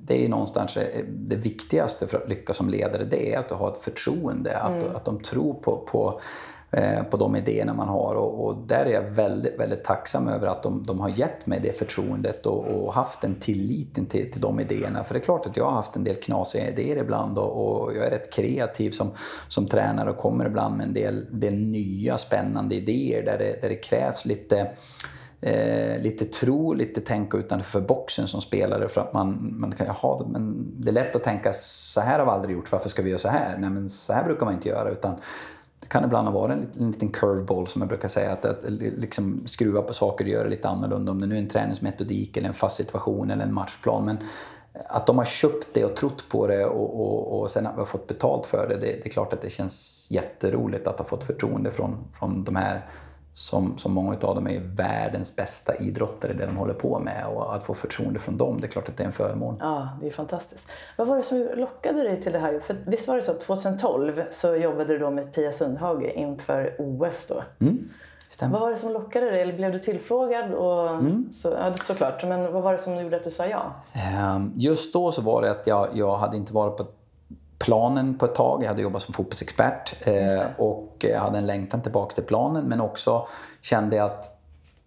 [0.06, 3.56] det är någonstans eh, det viktigaste för att lyckas som ledare, det är att du
[3.56, 4.96] har ett förtroende, att, mm.
[4.96, 6.20] att de tror på, på
[6.72, 8.16] Eh, på de idéerna man har.
[8.16, 11.60] Och, och, där är jag väldigt, väldigt tacksam över att de, de har gett mig
[11.64, 15.04] det förtroendet och, och haft en tilliten till, till de idéerna.
[15.04, 17.96] För det är klart att jag har haft en del knasiga idéer ibland och, och
[17.96, 19.12] jag är rätt kreativ som,
[19.48, 23.70] som tränare och kommer ibland med en del, del nya spännande idéer där det, där
[23.70, 24.72] det krävs lite
[25.42, 30.28] Eh, lite tro, lite tänka utanför boxen som spelare för att man, man kan ha
[30.28, 33.10] men det är lätt att tänka så här har vi aldrig gjort, varför ska vi
[33.10, 33.58] göra så här?
[33.58, 35.16] Nej men så här brukar man inte göra utan
[35.88, 38.32] det kan ibland vara en liten, en liten curveball som jag brukar säga.
[38.32, 38.64] Att, att
[38.98, 41.12] liksom skruva på saker och göra det lite annorlunda.
[41.12, 44.06] Om det nu är en träningsmetodik eller en fast situation eller en matchplan.
[44.06, 44.18] Men
[44.90, 48.08] att de har köpt det och trott på det och, och, och sen har fått
[48.08, 49.06] betalt för det, det, det.
[49.06, 52.86] är klart att det känns jätteroligt att ha fått förtroende från, från de här
[53.38, 57.26] som, som många av dem är världens bästa idrottare, det de håller på med.
[57.28, 59.58] Och att få förtroende från dem, det är klart att det är en förmån.
[59.60, 60.72] Ja, det är fantastiskt.
[60.96, 62.60] Vad var det som lockade dig till det här?
[62.60, 66.76] För visst var det så att 2012 så jobbade du då med Pia Sundhage inför
[66.80, 67.66] OS då?
[67.66, 67.90] Mm.
[68.30, 68.54] Stämmer.
[68.54, 69.42] Vad var det som lockade dig?
[69.42, 70.54] Eller blev du tillfrågad?
[70.54, 71.30] Och mm.
[71.32, 72.24] så, ja, såklart.
[72.24, 73.76] Men vad var det som gjorde att du sa ja?
[73.94, 76.86] Ehm, just då så var det att jag, jag hade inte varit på
[77.60, 78.64] planen på ett tag.
[78.64, 82.82] Jag hade jobbat som fotbollsexpert eh, och jag hade en längtan tillbaka till planen men
[82.82, 83.28] också
[83.62, 84.38] kände jag att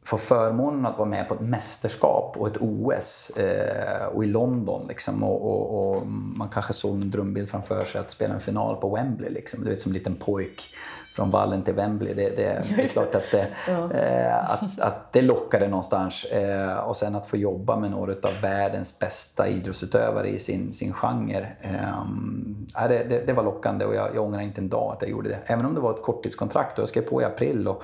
[0.04, 4.86] få förmånen att vara med på ett mästerskap och ett OS eh, och i London.
[4.88, 8.76] Liksom, och, och, och, man kanske såg en drömbild framför sig att spela en final
[8.76, 9.30] på Wembley.
[9.30, 9.64] Liksom.
[9.64, 10.74] Du vet som liten pojk
[11.20, 12.14] från vallen till Wembley.
[12.14, 13.92] Det, det, det är klart att det, ja.
[13.92, 16.24] eh, att, att det lockade någonstans.
[16.24, 20.92] Eh, och sen att få jobba med några av världens bästa idrottsutövare i sin, sin
[20.92, 21.46] genre.
[21.60, 25.10] Eh, det, det, det, var lockande och jag, jag ångrar inte en dag att jag
[25.10, 25.38] gjorde det.
[25.46, 27.82] Även om det var ett korttidskontrakt och jag skrev på i april och,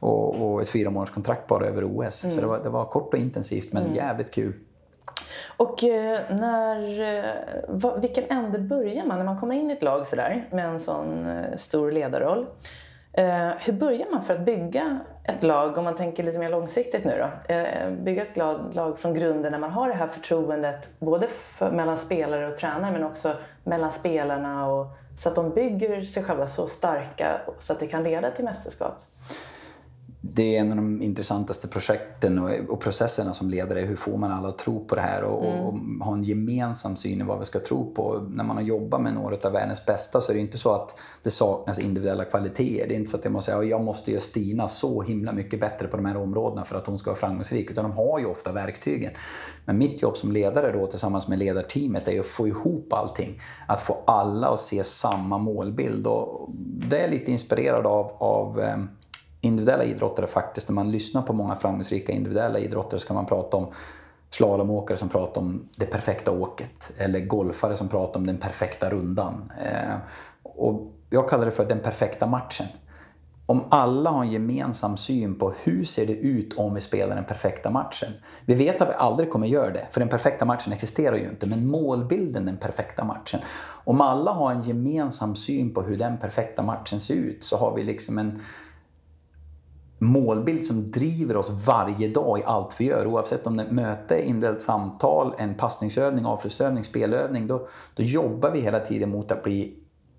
[0.00, 2.24] och, och ett fyra månaders kontrakt bara över OS.
[2.24, 2.34] Mm.
[2.34, 3.94] Så det var, det var kort och intensivt men mm.
[3.94, 4.52] jävligt kul.
[5.56, 10.06] Och eh, när, eh, vilken ände börjar man när man kommer in i ett lag
[10.06, 12.46] sådär med en sån eh, stor ledarroll?
[13.58, 17.18] Hur börjar man för att bygga ett lag, om man tänker lite mer långsiktigt nu
[17.18, 17.54] då?
[17.90, 22.48] Bygga ett lag från grunden när man har det här förtroendet både för, mellan spelare
[22.48, 23.32] och tränare men också
[23.64, 24.86] mellan spelarna och
[25.18, 28.94] så att de bygger sig själva så starka så att det kan leda till mästerskap?
[30.34, 33.80] Det är en av de intressantaste projekten och, processerna som ledare.
[33.80, 35.60] Hur får man alla att tro på det här och, mm.
[36.00, 38.26] och, ha en gemensam syn i vad vi ska tro på.
[38.30, 40.98] När man har jobbat med några av världens bästa så är det inte så att
[41.22, 42.88] det saknas individuella kvaliteter.
[42.88, 45.32] Det är inte så att jag måste säga att jag måste göra Stina så himla
[45.32, 47.70] mycket bättre på de här områdena för att hon ska vara framgångsrik.
[47.70, 49.12] Utan de har ju ofta verktygen.
[49.64, 53.40] Men mitt jobb som ledare då tillsammans med ledarteamet är att få ihop allting.
[53.68, 56.06] Att få alla att se samma målbild.
[56.06, 56.50] Och
[56.88, 58.88] det är lite inspirerad av, av ehm,
[59.46, 60.68] individuella idrottare faktiskt.
[60.68, 63.72] När man lyssnar på många framgångsrika individuella idrottare så kan man prata om
[64.30, 69.52] slalomåkare som pratar om det perfekta åket eller golfare som pratar om den perfekta rundan.
[69.64, 69.96] Eh,
[70.42, 72.66] och jag kallar det för den perfekta matchen.
[73.48, 77.24] Om alla har en gemensam syn på hur ser det ut om vi spelar den
[77.24, 78.12] perfekta matchen.
[78.46, 81.46] Vi vet att vi aldrig kommer göra det, för den perfekta matchen existerar ju inte.
[81.46, 83.40] Men målbilden, den perfekta matchen.
[83.84, 87.74] Om alla har en gemensam syn på hur den perfekta matchen ser ut så har
[87.74, 88.40] vi liksom en
[89.98, 93.06] målbild som driver oss varje dag i allt vi gör.
[93.06, 97.46] Oavsett om det är ett möte, indelat samtal, en passningsövning, avslutsövning, spelövning.
[97.46, 99.74] Då, då jobbar vi hela tiden mot att bli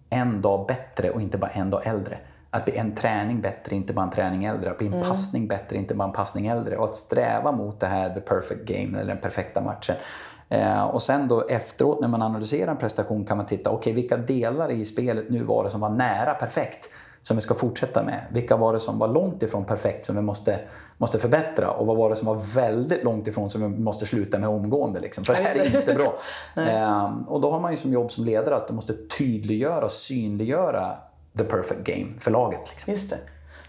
[0.09, 2.17] en dag bättre och inte bara en dag äldre.
[2.49, 4.71] Att bli en träning bättre, inte bara en träning äldre.
[4.71, 5.05] Att bli en mm.
[5.05, 6.77] passning bättre, inte bara en passning äldre.
[6.77, 9.95] Och att sträva mot det här the perfect game, eller den perfekta matchen.
[10.49, 13.93] Eh, och sen då efteråt när man analyserar en prestation kan man titta, okej okay,
[13.93, 16.89] vilka delar i spelet nu var det som var nära perfekt?
[17.21, 18.25] Som vi ska fortsätta med?
[18.31, 20.59] Vilka var det som var långt ifrån perfekt som vi måste,
[20.97, 21.69] måste förbättra?
[21.69, 24.99] Och vad var det som var väldigt långt ifrån som vi måste sluta med omgående?
[24.99, 25.23] Liksom?
[25.23, 26.17] För det här är inte bra.
[26.55, 29.91] ehm, och då har man ju som jobb som ledare att du måste tydliggöra och
[29.91, 30.97] synliggöra
[31.37, 32.69] the perfect game för laget.
[32.69, 32.93] Liksom.
[32.93, 33.17] Just det.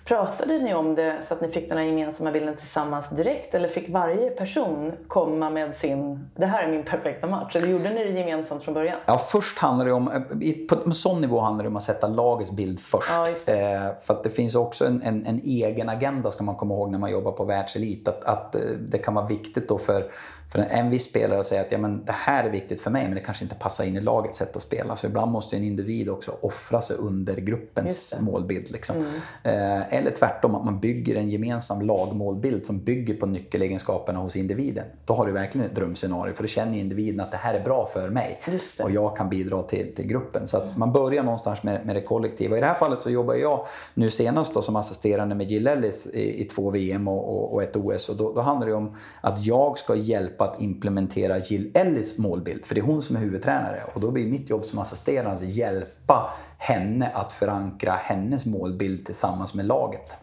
[0.09, 3.69] Pratade ni om det så att ni fick den här gemensamma bilden tillsammans direkt eller
[3.69, 7.57] fick varje person komma med sin, det här är min perfekta match?
[7.57, 8.99] Eller gjorde ni det gemensamt från början?
[9.07, 10.27] Ja, först handlar det om,
[10.69, 13.11] på en sån nivå handlar det om att sätta lagets bild först.
[13.11, 13.61] Ja, det.
[13.61, 16.91] Eh, för att det finns också en, en, en, egen agenda ska man komma ihåg
[16.91, 18.09] när man jobbar på världselit.
[18.09, 20.05] Att, att eh, det kan vara viktigt då för
[20.49, 23.15] för en viss spelare säger att ja, men det här är viktigt för mig men
[23.15, 24.97] det kanske inte passar in i lagets sätt att spela.
[24.97, 28.71] Så ibland måste en individ också offra sig under gruppens målbild.
[28.71, 28.97] Liksom.
[29.45, 29.83] Mm.
[29.91, 34.85] eller tvärtom att man bygger en gemensam lagmålbild som bygger på nyckelegenskaperna hos individen.
[35.05, 37.87] Då har du verkligen ett drömscenario för då känner individen att det här är bra
[37.87, 38.41] för mig
[38.83, 40.47] och jag kan bidra till, till gruppen.
[40.47, 42.57] Så att man börjar någonstans med, med det kollektiva.
[42.57, 46.07] I det här fallet så jobbar jag nu senast då som assisterande med Jill Ellis
[46.07, 48.97] i, i två VM och, och, och ett OS och då, då handlar det om
[49.21, 53.21] att jag ska hjälpa att implementera Jill Ellis målbild för det är hon som är
[53.21, 59.07] huvudtränare och då blir mitt jobb som assisterande att hjälpa henne att förankra hennes målbild
[59.07, 60.17] tillsammans med laget.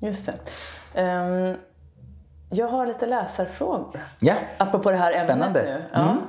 [0.00, 1.02] Just det.
[1.02, 1.56] Um,
[2.50, 4.00] jag har lite läsarfrågor.
[4.20, 4.34] Ja.
[4.58, 5.60] Apropå det här Spännande.
[5.60, 5.88] ämnet nu.
[5.92, 6.10] Ja.
[6.10, 6.22] Mm.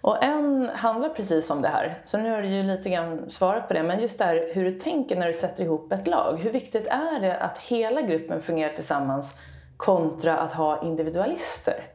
[0.00, 2.02] Och en handlar precis om det här.
[2.04, 3.82] Så nu har du ju lite grann svarat på det.
[3.82, 6.38] Men just det här hur du tänker när du sätter ihop ett lag.
[6.42, 9.38] Hur viktigt är det att hela gruppen fungerar tillsammans
[9.76, 11.86] kontra att ha individualister?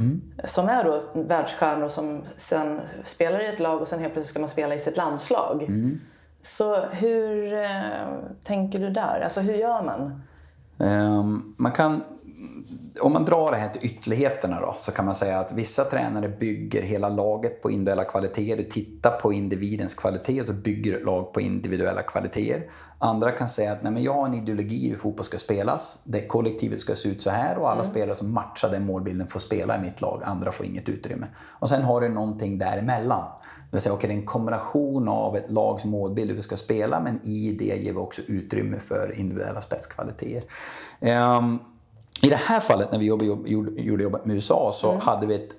[0.00, 0.20] Mm.
[0.44, 4.40] Som är då världsstjärnor som sen spelar i ett lag och sen helt plötsligt ska
[4.40, 5.62] man spela i sitt landslag.
[5.62, 6.00] Mm.
[6.42, 7.70] Så hur eh,
[8.42, 9.20] tänker du där?
[9.24, 10.22] Alltså hur gör man?
[10.78, 12.02] Um, man kan,
[13.00, 16.28] om man drar det här till ytterligheterna då, så kan man säga att vissa tränare
[16.28, 18.56] bygger hela laget på individuella kvaliteter.
[18.56, 22.70] Du tittar på individens kvalitet och så bygger lag på individuella kvaliteter.
[22.98, 25.98] Andra kan säga att Nej, men jag har en ideologi hur fotboll ska spelas.
[26.04, 27.92] Det kollektivet ska se ut så här och alla mm.
[27.92, 30.22] spelare som matchar den målbilden får spela i mitt lag.
[30.24, 31.26] Andra får inget utrymme.
[31.36, 33.24] Och sen har du någonting däremellan.
[33.70, 36.56] Det vill säga, okay, det är en kombination av ett lags målbild, hur vi ska
[36.56, 40.42] spela, men i det ger vi också utrymme för individuella spetskvaliteter.
[41.00, 41.58] Um,
[42.22, 43.50] I det här fallet, när vi jobbade,
[43.82, 45.00] gjorde jobbet med USA, så mm.
[45.00, 45.50] hade vi ett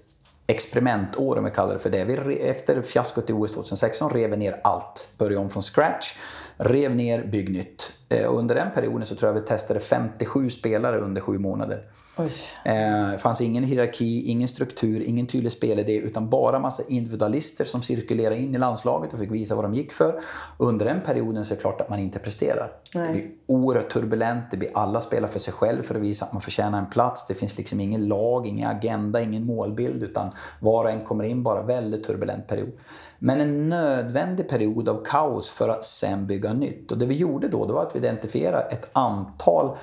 [0.47, 2.05] experimentår, om vi kallar det för det.
[2.05, 6.13] Vi, efter fiaskot i OS 2016 rev vi ner allt, började om från scratch.
[6.57, 7.93] Rev ner, bygg nytt.
[8.09, 11.83] Eh, under den perioden så tror jag vi testade 57 spelare under sju månader.
[12.17, 17.81] Det eh, fanns ingen hierarki, ingen struktur, ingen tydlig spelidé utan bara massa individualister som
[17.81, 20.21] cirkulerade in i landslaget och fick visa vad de gick för.
[20.57, 22.71] Under den perioden så är det klart att man inte presterar.
[22.95, 23.07] Nej.
[23.07, 26.33] Det blir oerhört turbulent, det blir alla spelar för sig själv för att visa att
[26.33, 27.25] man förtjänar en plats.
[27.25, 31.43] Det finns liksom ingen lag, ingen agenda, ingen målbild utan var och en kommer in
[31.43, 32.71] bara väldigt turbulent period.
[33.19, 36.91] Men en nödvändig period av kaos för att sen bygga nytt.
[36.91, 39.77] Och det vi gjorde då, det var att vi identifierade ett antal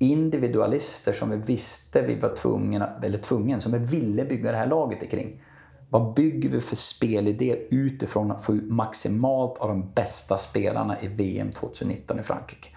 [0.00, 4.66] individualister som vi visste vi var tvungna, eller tvungen, som vi ville bygga det här
[4.66, 5.42] laget kring.
[5.90, 11.08] Vad bygger vi för spelidé utifrån att få ut maximalt av de bästa spelarna i
[11.08, 12.68] VM 2019 i Frankrike?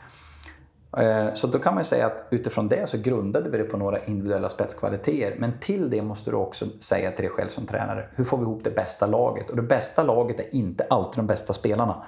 [0.98, 4.00] Eh, så då kan man säga att utifrån det så grundade vi det på några
[4.00, 5.36] individuella spetskvaliteter.
[5.40, 8.44] Men till det måste du också säga till dig själv som tränare, hur får vi
[8.44, 9.50] ihop det bästa laget?
[9.50, 12.06] Och det bästa laget är inte alltid de bästa spelarna.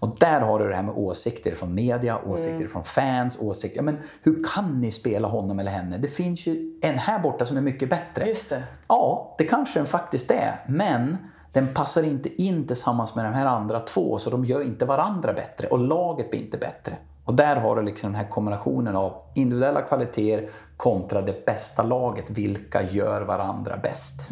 [0.00, 2.68] Och där har du det här med åsikter från media, åsikter mm.
[2.68, 3.78] från fans, åsikter.
[3.78, 5.98] Ja, men hur kan ni spela honom eller henne?
[5.98, 8.26] Det finns ju en här borta som är mycket bättre.
[8.26, 8.62] Just det.
[8.88, 10.54] Ja, det kanske den faktiskt är.
[10.68, 11.16] Men
[11.52, 15.32] den passar inte in tillsammans med de här andra två, så de gör inte varandra
[15.32, 15.68] bättre.
[15.68, 16.96] Och laget blir inte bättre.
[17.30, 22.30] Och där har du liksom den här kombinationen av individuella kvaliteter kontra det bästa laget.
[22.30, 24.28] Vilka gör varandra bäst?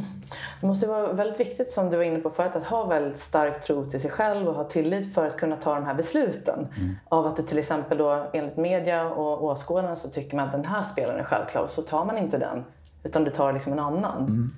[0.60, 3.60] Det måste vara väldigt viktigt, som du var inne på förut, att ha väldigt stark
[3.60, 6.68] tro till sig själv och ha tillit för att kunna ta de här besluten.
[6.76, 6.96] Mm.
[7.08, 10.64] Av att du till exempel då, enligt media och åskådarna så tycker man att den
[10.64, 12.64] här spelaren är självklar och så tar man inte den.
[13.02, 14.22] Utan du tar liksom en annan.
[14.22, 14.48] Mm.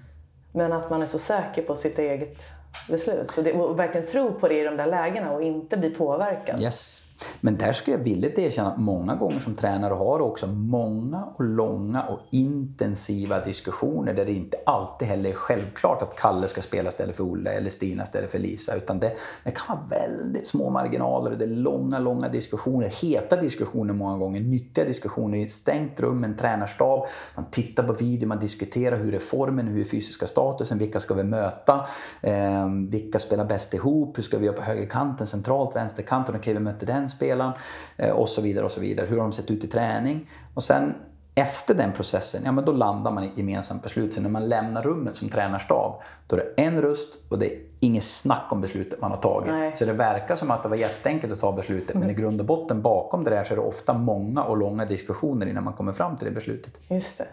[0.52, 2.42] Men att man är så säker på sitt eget
[2.88, 3.38] beslut.
[3.38, 6.60] Och, det, och verkligen tro på det i de där lägena och inte bli påverkad.
[6.60, 7.02] Yes.
[7.40, 11.44] Men där ska jag villigt erkänna att många gånger som tränare har också många och
[11.44, 16.88] långa och intensiva diskussioner där det inte alltid heller är självklart att Kalle ska spela
[16.88, 18.76] istället för Olle eller Stina istället för Lisa.
[18.76, 19.12] Utan det,
[19.44, 22.88] det kan vara väldigt små marginaler och det är långa, långa diskussioner.
[23.02, 27.06] Heta diskussioner många gånger, nyttiga diskussioner i ett stängt rum med en tränarstab.
[27.34, 31.14] Man tittar på video, man diskuterar hur är formen, hur är fysiska statusen, vilka ska
[31.14, 31.86] vi möta,
[32.22, 36.54] eh, vilka spelar bäst ihop, hur ska vi göra på högerkanten, centralt, vänsterkanten, okej okay,
[36.54, 37.52] vi möter den spelaren
[37.96, 38.64] eh, och så vidare.
[38.64, 39.06] och så vidare.
[39.06, 40.30] Hur har de sett ut i träning?
[40.54, 40.94] Och sen
[41.34, 44.14] efter den processen, ja men då landar man i ett gemensamt beslut.
[44.14, 47.58] Så när man lämnar rummet som tränarstab, då är det en röst och det är
[47.80, 49.52] inget snack om beslutet man har tagit.
[49.52, 49.76] Nej.
[49.76, 52.00] Så det verkar som att det var jätteenkelt att ta beslutet, mm.
[52.00, 54.84] men i grund och botten bakom det där så är det ofta många och långa
[54.84, 56.78] diskussioner innan man kommer fram till det beslutet.
[56.88, 57.26] Just det.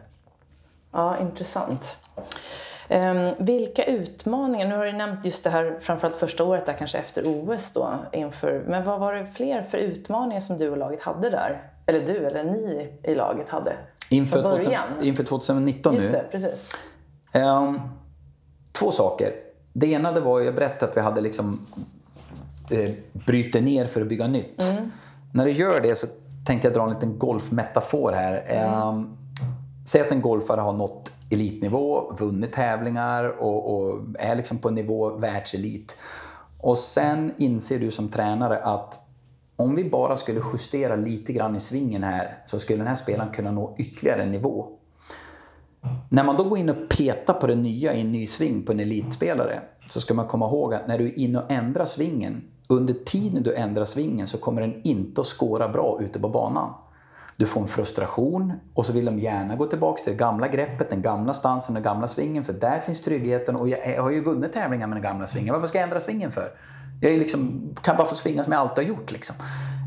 [0.91, 1.97] Ja, intressant.
[2.89, 6.97] Um, vilka utmaningar, nu har du nämnt just det här framförallt första året där kanske
[6.97, 11.01] efter OS då inför, men vad var det fler för utmaningar som du och laget
[11.01, 11.71] hade där?
[11.85, 13.73] Eller du, eller ni i laget hade?
[14.09, 16.17] Inför, 2000, inför 2019 just nu?
[16.17, 16.77] Just det, precis.
[17.33, 17.81] Um,
[18.71, 19.33] två saker.
[19.73, 21.65] Det ena det var, jag berättade att vi hade liksom
[22.71, 24.61] eh, bryter ner för att bygga nytt.
[24.61, 24.91] Mm.
[25.33, 26.07] När du gör det så
[26.45, 28.43] tänkte jag dra en liten golfmetafor här.
[28.47, 28.87] Mm.
[28.87, 29.17] Um,
[29.85, 34.75] säg att en golfare har nått elitnivå, vunnit tävlingar och, och, är liksom på en
[34.75, 35.97] nivå världselit.
[36.59, 38.99] Och sen inser du som tränare att
[39.55, 43.31] om vi bara skulle justera lite grann i svingen här så skulle den här spelaren
[43.33, 44.67] kunna nå ytterligare en nivå.
[46.09, 48.71] När man då går in och petar på det nya i en ny sving på
[48.71, 52.43] en elitspelare så ska man komma ihåg att när du är inne och ändrar svingen,
[52.69, 56.73] under tiden du ändrar svingen så kommer den inte att skåra bra ute på banan.
[57.37, 60.89] Du får en frustration och så vill de gärna gå tillbaka till det gamla greppet,
[60.89, 64.53] den gamla stansen, den gamla svingen för där finns tryggheten och jag har ju vunnit
[64.53, 65.53] tävlingar med den gamla svingen.
[65.53, 66.47] Varför ska jag ändra svingen för?
[67.01, 69.11] Jag är liksom, kan bara få svinga som jag alltid har gjort.
[69.11, 69.35] Liksom.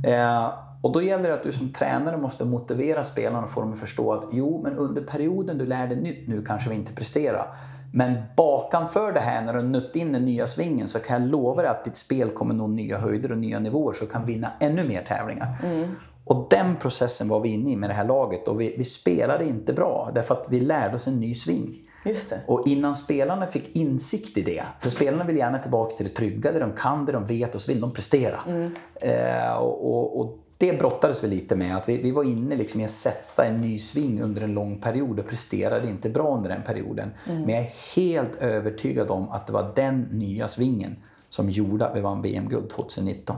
[0.07, 3.72] Eh, och då gäller det att du som tränare måste motivera spelarna och få dem
[3.72, 6.92] att förstå att jo, men under perioden du lär dig nytt nu kanske vi inte
[6.92, 7.55] presterar.
[7.92, 11.30] Men bakanför det här, när du har nött in den nya svingen, så kan jag
[11.30, 14.26] lova dig att ditt spel kommer nå nya höjder och nya nivåer så du kan
[14.26, 15.59] vinna ännu mer tävlingar.
[15.64, 15.88] Mm.
[16.30, 19.44] Och den processen var vi inne i med det här laget och vi, vi spelade
[19.44, 21.78] inte bra därför att vi lärde oss en ny sving.
[22.04, 22.40] Just det.
[22.46, 26.52] Och innan spelarna fick insikt i det, för spelarna vill gärna tillbaka till det trygga,
[26.52, 28.40] det de kan, det de vet och så vill de prestera.
[28.48, 28.70] Mm.
[28.94, 32.80] Eh, och, och, och, det brottades vi lite med, att vi, vi var inne liksom
[32.80, 36.50] i att sätta en ny sving under en lång period och presterade inte bra under
[36.50, 37.10] den perioden.
[37.28, 37.42] Mm.
[37.42, 40.96] Men jag är helt övertygad om att det var den nya svingen
[41.28, 43.36] som gjorde att vi vann VM-guld 2019.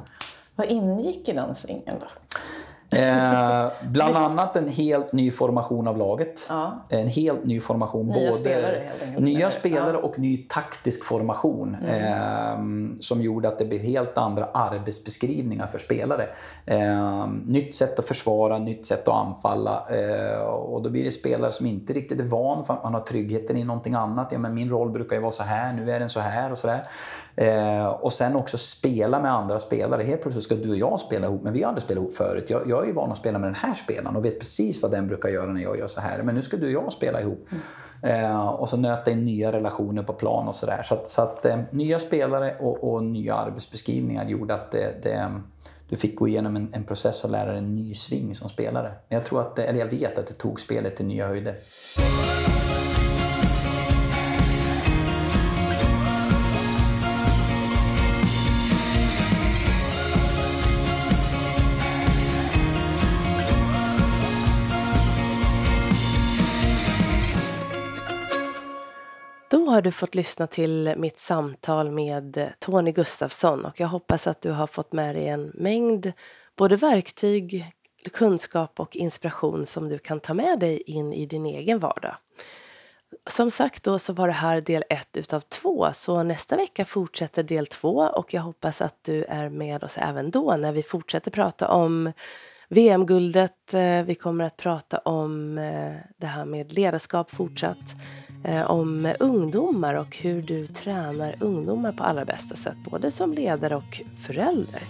[0.57, 2.07] Vad ingick i den svingen då?
[2.93, 6.47] Eh, bland annat en helt ny formation av laget.
[6.49, 6.87] Ja.
[6.89, 8.07] En helt ny formation.
[8.07, 8.89] Nya både spelare,
[9.19, 11.77] Nya spelare och ny taktisk formation.
[11.89, 12.93] Mm.
[12.93, 16.27] Eh, som gjorde att det blev helt andra arbetsbeskrivningar för spelare.
[16.67, 19.83] Eh, nytt sätt att försvara, nytt sätt att anfalla.
[19.91, 23.01] Eh, och då blir det spelare som inte riktigt är van för att man har
[23.01, 24.29] tryggheten i någonting annat.
[24.33, 26.59] Ja, men min roll brukar ju vara så här, nu är den så här och
[26.59, 26.87] sådär.
[27.37, 30.03] Eh, och sen också spela med andra spelare.
[30.03, 32.51] Helt plötsligt ska du och jag spela ihop, men vi har aldrig spelat ihop förut.
[32.51, 34.83] Jag, jag jag är ju van att spela med den här spelaren och vet precis
[34.83, 36.23] vad den brukar göra när jag gör så här.
[36.23, 37.49] Men nu ska du och jag spela ihop.
[38.03, 38.33] Mm.
[38.33, 40.83] Eh, och så nöta in nya relationer på plan och sådär.
[40.83, 41.03] Så där.
[41.07, 45.41] så att eh, nya spelare och, och, nya arbetsbeskrivningar gjorde att det, det
[45.89, 48.93] du fick gå igenom en, en process och lära dig en ny sving som spelare.
[49.09, 51.57] Men jag tror att, eller jag vet att det tog spelet till nya höjder.
[69.73, 74.51] Har du fått lyssna till mitt samtal med Tony Gustafsson och jag hoppas att du
[74.51, 76.13] har fått med dig en mängd
[76.57, 77.73] både verktyg,
[78.13, 82.17] kunskap och inspiration som du kan ta med dig in i din egen vardag.
[83.27, 87.43] Som sagt då så var det här del ett utav två så nästa vecka fortsätter
[87.43, 91.31] del två och jag hoppas att du är med oss även då när vi fortsätter
[91.31, 92.13] prata om
[92.69, 93.75] VM-guldet.
[93.75, 97.97] Eh, vi kommer att prata om eh, det här med ledarskap fortsatt.
[98.45, 103.77] Eh, om ungdomar och hur du tränar ungdomar på allra bästa sätt, både som ledare
[103.77, 104.83] och förälder.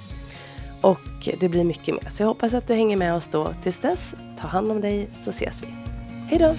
[0.80, 3.52] Och det blir mycket mer, så jag hoppas att du hänger med oss då.
[3.62, 5.66] Tills dess, ta hand om dig så ses vi.
[6.28, 6.54] Hej då!